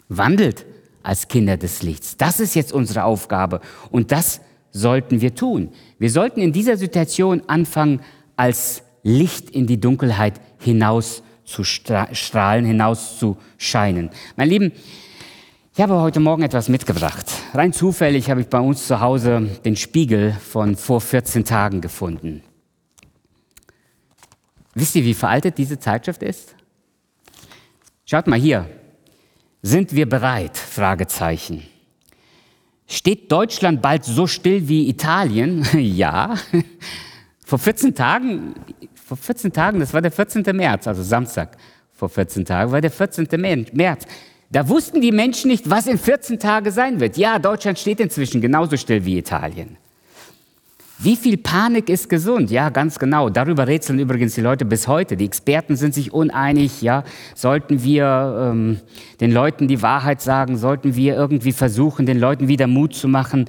Wandelt 0.09 0.67
als 1.03 1.29
Kinder 1.29 1.57
des 1.57 1.83
Lichts. 1.83 2.17
Das 2.17 2.41
ist 2.41 2.55
jetzt 2.55 2.73
unsere 2.73 3.05
Aufgabe 3.05 3.61
und 3.91 4.11
das 4.11 4.41
sollten 4.73 5.21
wir 5.21 5.35
tun. 5.35 5.71
Wir 5.99 6.11
sollten 6.11 6.41
in 6.41 6.53
dieser 6.53 6.77
Situation 6.77 7.43
anfangen, 7.47 8.01
als 8.39 8.83
Licht 9.03 9.51
in 9.51 9.67
die 9.67 9.81
Dunkelheit 9.81 10.41
hinaus 10.61 11.23
zu 11.45 11.65
strahlen, 11.65 12.65
hinaus 12.65 13.19
zu 13.19 13.37
scheinen. 13.57 14.11
Mein 14.37 14.49
Lieben, 14.49 14.73
ich 15.75 15.81
habe 15.81 16.01
heute 16.01 16.21
Morgen 16.21 16.43
etwas 16.43 16.69
mitgebracht. 16.69 17.27
Rein 17.55 17.73
zufällig 17.73 18.31
habe 18.31 18.41
ich 18.41 18.49
bei 18.49 18.61
uns 18.61 18.87
zu 18.87 19.01
Hause 19.01 19.49
den 19.65 19.77
Spiegel 19.77 20.33
von 20.33 20.77
vor 20.77 21.01
14 21.01 21.45
Tagen 21.45 21.81
gefunden. 21.81 22.43
Wisst 24.75 24.95
ihr, 24.95 25.05
wie 25.05 25.15
veraltet 25.15 25.59
diese 25.59 25.79
Zeitschrift 25.79 26.23
ist? 26.23 26.55
Schaut 28.05 28.27
mal 28.27 28.39
hier. 28.39 28.69
Sind 29.63 29.93
wir 29.93 30.09
bereit? 30.09 30.57
Fragezeichen. 30.57 31.65
Steht 32.87 33.31
Deutschland 33.33 33.83
bald 33.83 34.05
so 34.05 34.27
still 34.27 34.69
wie 34.69 34.89
Italien? 34.89 35.67
ja. 35.75 36.37
Vor 37.49 37.59
14 37.59 37.95
Tagen, 37.95 38.55
vor 38.95 39.17
14 39.17 39.51
Tagen, 39.51 39.81
das 39.81 39.95
war 39.95 40.03
der 40.03 40.11
14. 40.11 40.45
März, 40.55 40.87
also 40.87 41.03
Samstag 41.03 41.57
vor 41.95 42.11
14 42.11 42.45
Tagen, 42.45 42.71
war 42.73 42.83
der 42.83 42.91
14. 42.91 43.27
März. 43.73 44.05
Da 44.51 44.69
wussten 44.69 45.01
die 45.01 45.13
Menschen 45.13 45.51
nicht, 45.51 45.71
was 45.71 45.87
in 45.87 45.97
14 45.97 46.39
Tagen 46.39 46.71
sein 46.71 47.01
wird. 47.01 47.17
Ja, 47.17 47.39
Deutschland 47.39 47.79
steht 47.79 48.01
inzwischen 48.01 48.43
genauso 48.43 48.77
still 48.77 49.03
wie 49.07 49.17
Italien. 49.17 49.79
Wie 50.99 51.17
viel 51.17 51.39
Panik 51.39 51.89
ist 51.89 52.11
gesund? 52.11 52.51
Ja, 52.51 52.69
ganz 52.69 52.99
genau. 52.99 53.31
Darüber 53.31 53.67
rätseln 53.67 53.99
übrigens 53.99 54.35
die 54.35 54.43
Leute 54.43 54.67
bis 54.67 54.87
heute. 54.87 55.17
Die 55.17 55.25
Experten 55.25 55.75
sind 55.77 55.95
sich 55.95 56.13
uneinig. 56.13 56.83
Ja, 56.83 57.03
sollten 57.35 57.83
wir 57.83 58.51
ähm, 58.51 58.81
den 59.23 59.33
Leuten 59.33 59.69
die 59.69 59.81
Wahrheit 59.81 60.21
sagen? 60.21 60.59
Sollten 60.59 60.97
wir 60.97 61.15
irgendwie 61.15 61.53
versuchen, 61.53 62.05
den 62.05 62.19
Leuten 62.19 62.49
wieder 62.49 62.67
Mut 62.67 62.95
zu 62.95 63.09
machen? 63.09 63.49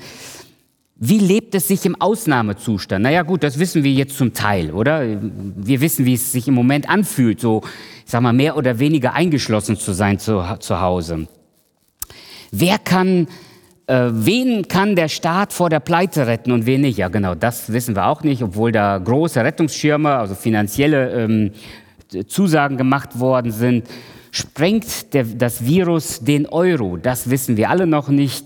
Wie 1.01 1.19
lebt 1.19 1.55
es 1.55 1.69
sich 1.69 1.85
im 1.85 1.99
Ausnahmezustand? 1.99 3.03
Naja, 3.03 3.21
gut, 3.21 3.43
das 3.43 3.57
wissen 3.57 3.85
wir 3.85 3.91
jetzt 3.91 4.17
zum 4.17 4.33
Teil, 4.33 4.71
oder? 4.71 5.01
Wir 5.55 5.79
wissen, 5.79 6.05
wie 6.05 6.15
es 6.15 6.33
sich 6.33 6.49
im 6.49 6.53
Moment 6.53 6.89
anfühlt, 6.89 7.39
so, 7.39 7.61
ich 8.05 8.11
sag 8.11 8.21
mal, 8.21 8.33
mehr 8.33 8.57
oder 8.57 8.79
weniger 8.79 9.13
eingeschlossen 9.13 9.77
zu 9.77 9.93
sein 9.93 10.19
zu, 10.19 10.43
zu 10.59 10.81
Hause. 10.81 11.27
Wer 12.51 12.79
kann 12.79 13.27
äh, 13.87 14.09
wen 14.11 14.67
kann 14.67 14.95
der 14.95 15.07
Staat 15.07 15.51
vor 15.51 15.69
der 15.69 15.79
Pleite 15.79 16.27
retten 16.27 16.51
und 16.51 16.65
wen 16.65 16.81
nicht? 16.81 16.97
Ja, 16.97 17.07
genau, 17.07 17.33
das 17.33 17.71
wissen 17.71 17.95
wir 17.95 18.05
auch 18.05 18.21
nicht, 18.21 18.43
obwohl 18.43 18.71
da 18.71 18.97
große 18.97 19.43
Rettungsschirme, 19.43 20.11
also 20.11 20.35
finanzielle 20.35 21.11
ähm, 21.11 21.51
Zusagen 22.27 22.77
gemacht 22.77 23.19
worden 23.19 23.51
sind. 23.51 23.87
Sprengt 24.31 25.13
der, 25.13 25.23
das 25.23 25.65
Virus 25.65 26.19
den 26.19 26.45
Euro? 26.45 26.97
Das 26.97 27.29
wissen 27.31 27.57
wir 27.57 27.69
alle 27.69 27.87
noch 27.87 28.09
nicht. 28.09 28.45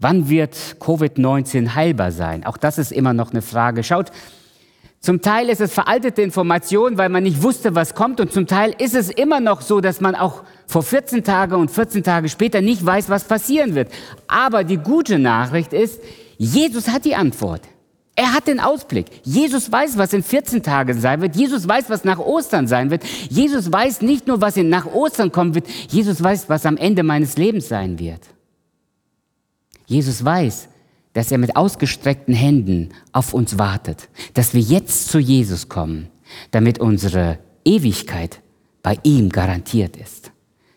Wann 0.00 0.30
wird 0.30 0.56
Covid-19 0.80 1.74
heilbar 1.74 2.10
sein? 2.10 2.46
Auch 2.46 2.56
das 2.56 2.78
ist 2.78 2.90
immer 2.90 3.12
noch 3.12 3.32
eine 3.32 3.42
Frage. 3.42 3.84
Schaut, 3.84 4.10
zum 4.98 5.20
Teil 5.20 5.50
ist 5.50 5.60
es 5.60 5.74
veraltete 5.74 6.22
Information, 6.22 6.96
weil 6.96 7.10
man 7.10 7.22
nicht 7.22 7.42
wusste, 7.42 7.74
was 7.74 7.94
kommt. 7.94 8.18
Und 8.18 8.32
zum 8.32 8.46
Teil 8.46 8.74
ist 8.78 8.94
es 8.94 9.10
immer 9.10 9.40
noch 9.40 9.60
so, 9.60 9.82
dass 9.82 10.00
man 10.00 10.14
auch 10.14 10.42
vor 10.66 10.82
14 10.82 11.22
Tagen 11.22 11.54
und 11.54 11.70
14 11.70 12.02
Tage 12.02 12.30
später 12.30 12.62
nicht 12.62 12.84
weiß, 12.84 13.10
was 13.10 13.24
passieren 13.24 13.74
wird. 13.74 13.92
Aber 14.26 14.64
die 14.64 14.78
gute 14.78 15.18
Nachricht 15.18 15.74
ist, 15.74 16.00
Jesus 16.38 16.88
hat 16.88 17.04
die 17.04 17.14
Antwort. 17.14 17.60
Er 18.16 18.32
hat 18.32 18.46
den 18.46 18.58
Ausblick. 18.58 19.06
Jesus 19.22 19.70
weiß, 19.70 19.98
was 19.98 20.14
in 20.14 20.22
14 20.22 20.62
Tagen 20.62 20.98
sein 20.98 21.20
wird. 21.20 21.36
Jesus 21.36 21.68
weiß, 21.68 21.90
was 21.90 22.04
nach 22.04 22.18
Ostern 22.18 22.66
sein 22.66 22.90
wird. 22.90 23.04
Jesus 23.28 23.70
weiß 23.70 24.00
nicht 24.00 24.26
nur, 24.26 24.40
was 24.40 24.56
nach 24.56 24.86
Ostern 24.86 25.30
kommen 25.30 25.54
wird. 25.54 25.68
Jesus 25.88 26.22
weiß, 26.22 26.48
was 26.48 26.64
am 26.64 26.78
Ende 26.78 27.02
meines 27.02 27.36
Lebens 27.36 27.68
sein 27.68 27.98
wird. 27.98 28.20
Jesus 29.90 30.24
weiß, 30.24 30.68
dass 31.14 31.32
er 31.32 31.38
mit 31.38 31.56
ausgestreckten 31.56 32.32
Händen 32.32 32.90
auf 33.10 33.34
uns 33.34 33.58
wartet, 33.58 34.08
dass 34.34 34.54
wir 34.54 34.60
jetzt 34.60 35.08
zu 35.08 35.18
Jesus 35.18 35.68
kommen, 35.68 36.08
damit 36.52 36.78
unsere 36.78 37.40
Ewigkeit 37.64 38.40
bei 38.84 38.98
ihm 39.02 39.30
garantiert 39.30 39.96
ist. 39.96 40.30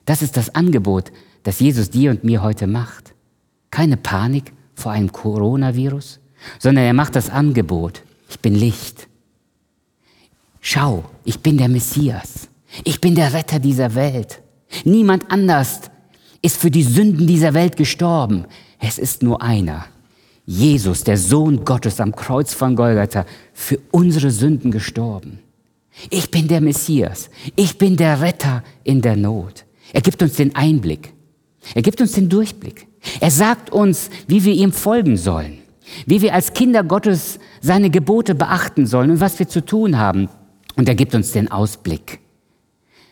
Das 0.06 0.24
ist 0.24 0.36
das 0.36 0.56
Angebot, 0.56 1.12
das 1.44 1.60
Jesus 1.60 1.92
dir 1.92 2.10
und 2.10 2.24
mir 2.24 2.42
heute 2.42 2.66
macht. 2.66 3.14
Keine 3.70 3.98
Panik 3.98 4.52
vor 4.74 4.92
einem 4.92 5.12
Coronavirus, 5.12 6.20
sondern 6.58 6.86
er 6.86 6.94
macht 6.94 7.16
das 7.16 7.30
Angebot, 7.30 8.02
ich 8.32 8.40
bin 8.40 8.56
Licht. 8.56 9.08
Schau, 10.60 11.04
ich 11.24 11.40
bin 11.40 11.58
der 11.60 11.70
Messias. 11.70 12.50
Ich 12.84 13.00
bin 13.00 13.14
der 13.14 13.34
Retter 13.34 13.60
dieser 13.60 13.94
Welt. 13.94 14.42
Niemand 14.86 15.30
anders 15.30 15.82
ist 16.42 16.58
für 16.58 16.72
die 16.72 16.84
Sünden 16.84 17.28
dieser 17.28 17.54
Welt 17.54 17.78
gestorben. 17.78 18.46
Es 18.86 18.98
ist 18.98 19.24
nur 19.24 19.42
einer, 19.42 19.86
Jesus, 20.46 21.06
der 21.06 21.16
Sohn 21.16 21.64
Gottes 21.64 22.02
am 22.02 22.14
Kreuz 22.14 22.54
von 22.54 22.76
Golgatha, 22.76 23.26
für 23.54 23.80
unsere 23.92 24.30
Sünden 24.30 24.72
gestorben. 24.72 25.40
Ich 26.10 26.30
bin 26.30 26.50
der 26.50 26.60
Messias. 26.60 27.30
Ich 27.56 27.78
bin 27.78 27.96
der 27.96 28.20
Retter 28.20 28.62
in 28.84 29.02
der 29.02 29.16
Not. 29.16 29.64
Er 29.94 30.02
gibt 30.02 30.22
uns 30.22 30.34
den 30.34 30.54
Einblick. 30.58 31.14
Er 31.74 31.82
gibt 31.82 32.02
uns 32.02 32.12
den 32.12 32.28
Durchblick. 32.28 32.88
Er 33.22 33.32
sagt 33.32 33.70
uns, 33.70 34.10
wie 34.28 34.44
wir 34.44 34.54
ihm 34.54 34.74
folgen 34.74 35.16
sollen, 35.16 35.60
wie 36.06 36.22
wir 36.22 36.34
als 36.34 36.52
Kinder 36.52 36.84
Gottes 36.84 37.40
seine 37.62 37.90
Gebote 37.90 38.36
beachten 38.36 38.86
sollen 38.86 39.12
und 39.12 39.22
was 39.22 39.40
wir 39.40 39.48
zu 39.48 39.64
tun 39.64 39.98
haben. 39.98 40.28
Und 40.76 40.90
er 40.90 40.96
gibt 40.96 41.16
uns 41.16 41.32
den 41.32 41.50
Ausblick. 41.50 42.20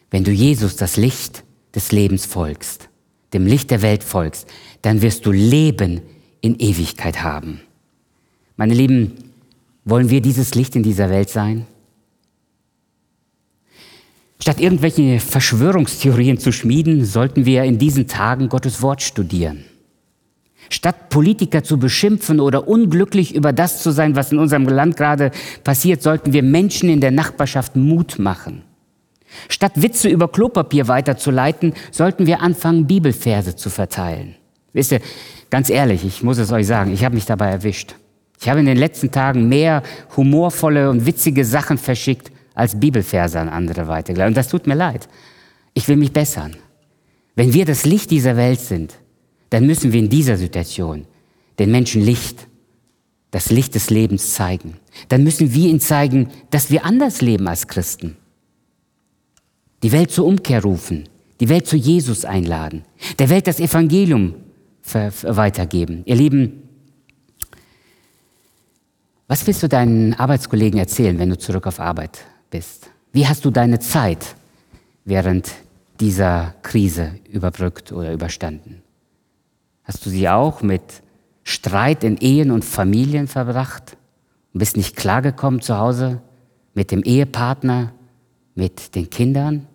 Wenn 0.10 0.26
du 0.26 0.32
Jesus 0.32 0.76
das 0.76 0.98
Licht 0.98 1.46
des 1.74 1.94
Lebens 1.94 2.26
folgst, 2.26 2.90
dem 3.34 3.46
Licht 3.46 3.72
der 3.72 3.82
Welt 3.82 4.04
folgst, 4.04 4.48
dann 4.82 5.02
wirst 5.02 5.26
du 5.26 5.32
Leben 5.32 6.02
in 6.42 6.60
Ewigkeit 6.60 7.24
haben. 7.24 7.62
Meine 8.58 8.74
Lieben, 8.74 9.14
wollen 9.86 10.10
wir 10.10 10.22
dieses 10.22 10.54
Licht 10.56 10.76
in 10.76 10.84
dieser 10.84 11.10
Welt 11.10 11.30
sein? 11.30 11.66
Statt 14.40 14.60
irgendwelche 14.60 15.20
Verschwörungstheorien 15.20 16.40
zu 16.40 16.52
schmieden, 16.52 17.06
sollten 17.06 17.46
wir 17.46 17.64
in 17.64 17.78
diesen 17.78 18.08
Tagen 18.08 18.50
Gottes 18.50 18.82
Wort 18.82 19.02
studieren. 19.02 19.66
Statt 20.70 21.10
Politiker 21.10 21.64
zu 21.64 21.78
beschimpfen 21.78 22.40
oder 22.40 22.68
unglücklich 22.68 23.36
über 23.36 23.54
das 23.54 23.84
zu 23.84 23.92
sein, 23.92 24.16
was 24.16 24.32
in 24.32 24.40
unserem 24.40 24.66
Land 24.68 24.98
gerade 24.98 25.32
passiert, 25.64 26.02
sollten 26.02 26.34
wir 26.34 26.44
Menschen 26.44 26.90
in 26.90 27.02
der 27.02 27.12
Nachbarschaft 27.12 27.76
Mut 27.76 28.20
machen. 28.20 28.64
Statt 29.50 29.74
Witze 29.76 30.10
über 30.10 30.28
Klopapier 30.28 30.88
weiterzuleiten, 30.88 31.74
sollten 31.92 32.26
wir 32.26 32.42
anfangen, 32.42 32.88
Bibelverse 32.88 33.56
zu 33.56 33.70
verteilen. 33.70 34.36
Wisst 34.74 34.92
ihr, 34.94 35.02
Ganz 35.52 35.70
ehrlich, 35.70 36.06
ich 36.06 36.24
muss 36.24 36.38
es 36.38 36.52
euch 36.52 36.66
sagen, 36.66 36.94
ich 36.94 37.04
habe 37.04 37.14
mich 37.14 37.26
dabei 37.26 37.50
erwischt. 37.50 37.96
Ich 38.40 38.48
habe 38.50 38.62
in 38.62 38.66
den 38.66 38.78
letzten 38.78 39.12
Tagen 39.12 39.50
mehr 39.50 39.84
humorvolle 40.16 40.90
und 40.90 41.06
witzige 41.06 41.46
Sachen 41.46 41.78
verschickt 41.78 42.32
als 42.56 42.80
Bibelverse 42.80 43.38
an 43.38 43.50
andere 43.50 43.88
weitergeleitet. 43.88 44.30
Und 44.32 44.38
das 44.38 44.48
tut 44.48 44.66
mir 44.66 44.76
leid. 44.76 45.10
Ich 45.74 45.88
will 45.90 45.98
mich 45.98 46.14
bessern. 46.14 46.56
Wenn 47.36 47.54
wir 47.54 47.66
das 47.66 47.86
Licht 47.86 48.12
dieser 48.12 48.38
Welt 48.38 48.62
sind, 48.62 48.96
dann 49.50 49.66
müssen 49.66 49.92
wir 49.92 50.00
in 50.00 50.10
dieser 50.10 50.38
Situation 50.38 51.06
den 51.60 51.70
Menschen 51.70 52.02
Licht, 52.02 52.48
das 53.32 53.52
Licht 53.52 53.76
des 53.76 53.90
Lebens 53.90 54.34
zeigen. 54.34 54.78
Dann 55.10 55.24
müssen 55.24 55.54
wir 55.54 55.70
ihnen 55.70 55.82
zeigen, 55.82 56.30
dass 56.50 56.72
wir 56.72 56.86
anders 56.86 57.22
leben 57.22 57.48
als 57.48 57.68
Christen. 57.68 58.16
Die 59.84 59.92
Welt 59.92 60.12
zur 60.12 60.28
Umkehr 60.28 60.62
rufen, 60.62 61.10
die 61.40 61.50
Welt 61.50 61.66
zu 61.66 61.76
Jesus 61.76 62.24
einladen, 62.24 62.84
der 63.18 63.30
Welt 63.30 63.48
das 63.48 63.60
Evangelium 63.60 64.36
weitergeben. 65.24 66.04
Ihr 66.06 66.16
Lieben, 66.16 66.70
was 69.28 69.48
willst 69.48 69.64
du 69.64 69.70
deinen 69.70 70.14
Arbeitskollegen 70.14 70.80
erzählen, 70.80 71.18
wenn 71.18 71.30
du 71.30 71.38
zurück 71.38 71.66
auf 71.66 71.80
Arbeit 71.80 72.20
bist? 72.50 72.92
Wie 73.12 73.28
hast 73.28 73.44
du 73.46 73.50
deine 73.50 73.80
Zeit 73.80 74.36
während 75.06 75.50
dieser 76.00 76.54
Krise 76.62 77.16
überbrückt 77.32 77.92
oder 77.92 78.14
überstanden? 78.14 78.84
Hast 79.84 80.06
du 80.06 80.10
sie 80.10 80.30
auch 80.30 80.62
mit 80.62 80.82
Streit 81.44 82.04
in 82.04 82.18
Ehen 82.18 82.52
und 82.52 82.64
Familien 82.64 83.28
verbracht 83.28 83.98
und 84.54 84.60
bist 84.60 84.78
nicht 84.78 84.96
klargekommen 84.96 85.62
zu 85.62 85.78
Hause 85.78 86.22
mit 86.74 86.92
dem 86.92 87.02
Ehepartner, 87.02 87.94
mit 88.54 88.96
den 88.96 89.10
Kindern? 89.10 89.68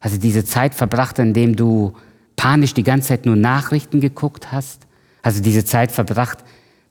Hast 0.00 0.14
du 0.14 0.18
diese 0.18 0.44
Zeit 0.44 0.74
verbracht, 0.74 1.18
indem 1.18 1.56
du 1.56 1.92
panisch 2.36 2.74
die 2.74 2.82
ganze 2.82 3.08
Zeit 3.08 3.26
nur 3.26 3.36
Nachrichten 3.36 4.00
geguckt 4.00 4.50
hast? 4.50 4.86
Hast 5.22 5.38
du 5.38 5.42
diese 5.42 5.64
Zeit 5.64 5.92
verbracht 5.92 6.38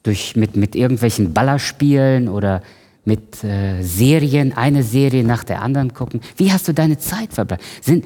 durch, 0.03 0.35
mit, 0.35 0.55
mit 0.55 0.75
irgendwelchen 0.75 1.33
Ballerspielen 1.33 2.29
oder 2.29 2.61
mit 3.05 3.43
äh, 3.43 3.81
Serien, 3.81 4.55
eine 4.55 4.83
Serie 4.83 5.23
nach 5.23 5.43
der 5.43 5.63
anderen 5.63 5.93
gucken? 5.93 6.21
Wie 6.37 6.51
hast 6.51 6.67
du 6.67 6.73
deine 6.73 6.99
Zeit 6.99 7.33
verbracht? 7.33 7.61
Sind 7.81 8.05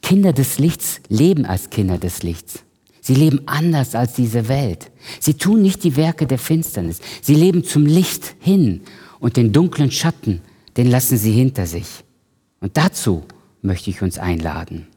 Kinder 0.00 0.32
des 0.32 0.58
Lichts 0.58 1.00
leben 1.08 1.44
als 1.44 1.70
Kinder 1.70 1.98
des 1.98 2.22
Lichts. 2.22 2.62
Sie 3.00 3.14
leben 3.14 3.40
anders 3.46 3.94
als 3.94 4.12
diese 4.12 4.48
Welt. 4.48 4.90
Sie 5.18 5.34
tun 5.34 5.62
nicht 5.62 5.82
die 5.82 5.96
Werke 5.96 6.26
der 6.26 6.38
Finsternis. 6.38 7.00
Sie 7.20 7.34
leben 7.34 7.64
zum 7.64 7.84
Licht 7.86 8.36
hin 8.38 8.82
und 9.18 9.36
den 9.36 9.52
dunklen 9.52 9.90
Schatten, 9.90 10.40
den 10.76 10.90
lassen 10.90 11.16
sie 11.16 11.32
hinter 11.32 11.66
sich. 11.66 12.04
Und 12.60 12.76
dazu 12.76 13.24
möchte 13.68 13.90
ich 13.90 14.02
uns 14.02 14.18
einladen. 14.18 14.88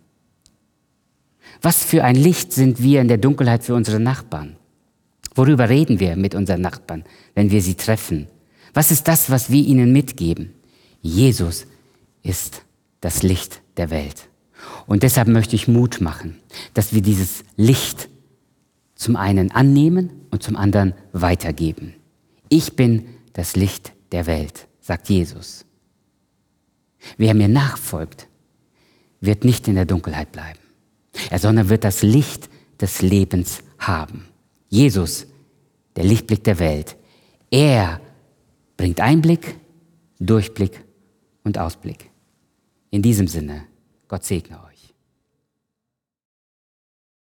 Was 1.62 1.84
für 1.84 2.04
ein 2.04 2.16
Licht 2.16 2.52
sind 2.54 2.82
wir 2.82 3.02
in 3.02 3.08
der 3.08 3.20
Dunkelheit 3.20 3.64
für 3.64 3.76
unsere 3.76 4.00
Nachbarn? 4.00 4.56
Worüber 5.36 5.70
reden 5.70 6.00
wir 6.00 6.16
mit 6.16 6.34
unseren 6.34 6.62
Nachbarn, 6.62 7.04
wenn 7.36 7.52
wir 7.52 7.62
sie 7.62 7.76
treffen? 7.76 8.28
Was 8.74 8.90
ist 8.90 9.08
das, 9.08 9.30
was 9.30 9.52
wir 9.52 9.64
ihnen 9.64 9.92
mitgeben? 9.92 10.54
Jesus 11.02 11.68
ist 12.24 12.64
das 13.00 13.22
Licht 13.22 13.62
der 13.78 13.92
Welt. 13.92 14.30
Und 14.88 15.04
deshalb 15.04 15.28
möchte 15.28 15.56
ich 15.56 15.68
Mut 15.68 16.02
machen, 16.02 16.38
dass 16.74 16.94
wir 16.94 17.02
dieses 17.02 17.44
Licht 17.56 18.10
zum 18.96 19.15
einen 19.15 19.52
annehmen 19.52 20.12
und 20.32 20.44
zum 20.44 20.56
anderen 20.56 20.94
weitergeben. 21.12 21.94
Ich 22.50 22.76
bin 22.76 23.06
das 23.34 23.56
Licht 23.56 23.94
der 24.12 24.28
Welt, 24.28 24.67
sagt 24.80 25.10
Jesus. 25.10 25.65
Wer 27.17 27.34
mir 27.34 27.48
nachfolgt, 27.48 28.28
wird 29.22 29.46
nicht 29.46 29.67
in 29.67 29.76
der 29.76 29.86
Dunkelheit 29.86 30.32
bleiben 30.32 30.60
sondern 31.38 31.69
wird 31.69 31.84
das 31.84 32.02
Licht 32.02 32.50
des 32.80 33.02
Lebens 33.02 33.60
haben. 33.80 34.28
Jesus, 34.69 35.28
der 35.96 36.04
Lichtblick 36.04 36.44
der 36.44 36.60
Welt, 36.60 36.96
er 37.50 38.02
bringt 38.78 39.02
Einblick, 39.02 39.56
Durchblick 40.19 40.84
und 41.44 41.58
Ausblick. 41.58 42.10
In 42.90 43.02
diesem 43.02 43.28
Sinne, 43.28 43.63
Gott 44.08 44.24
segne 44.24 44.58
euch. 44.63 44.71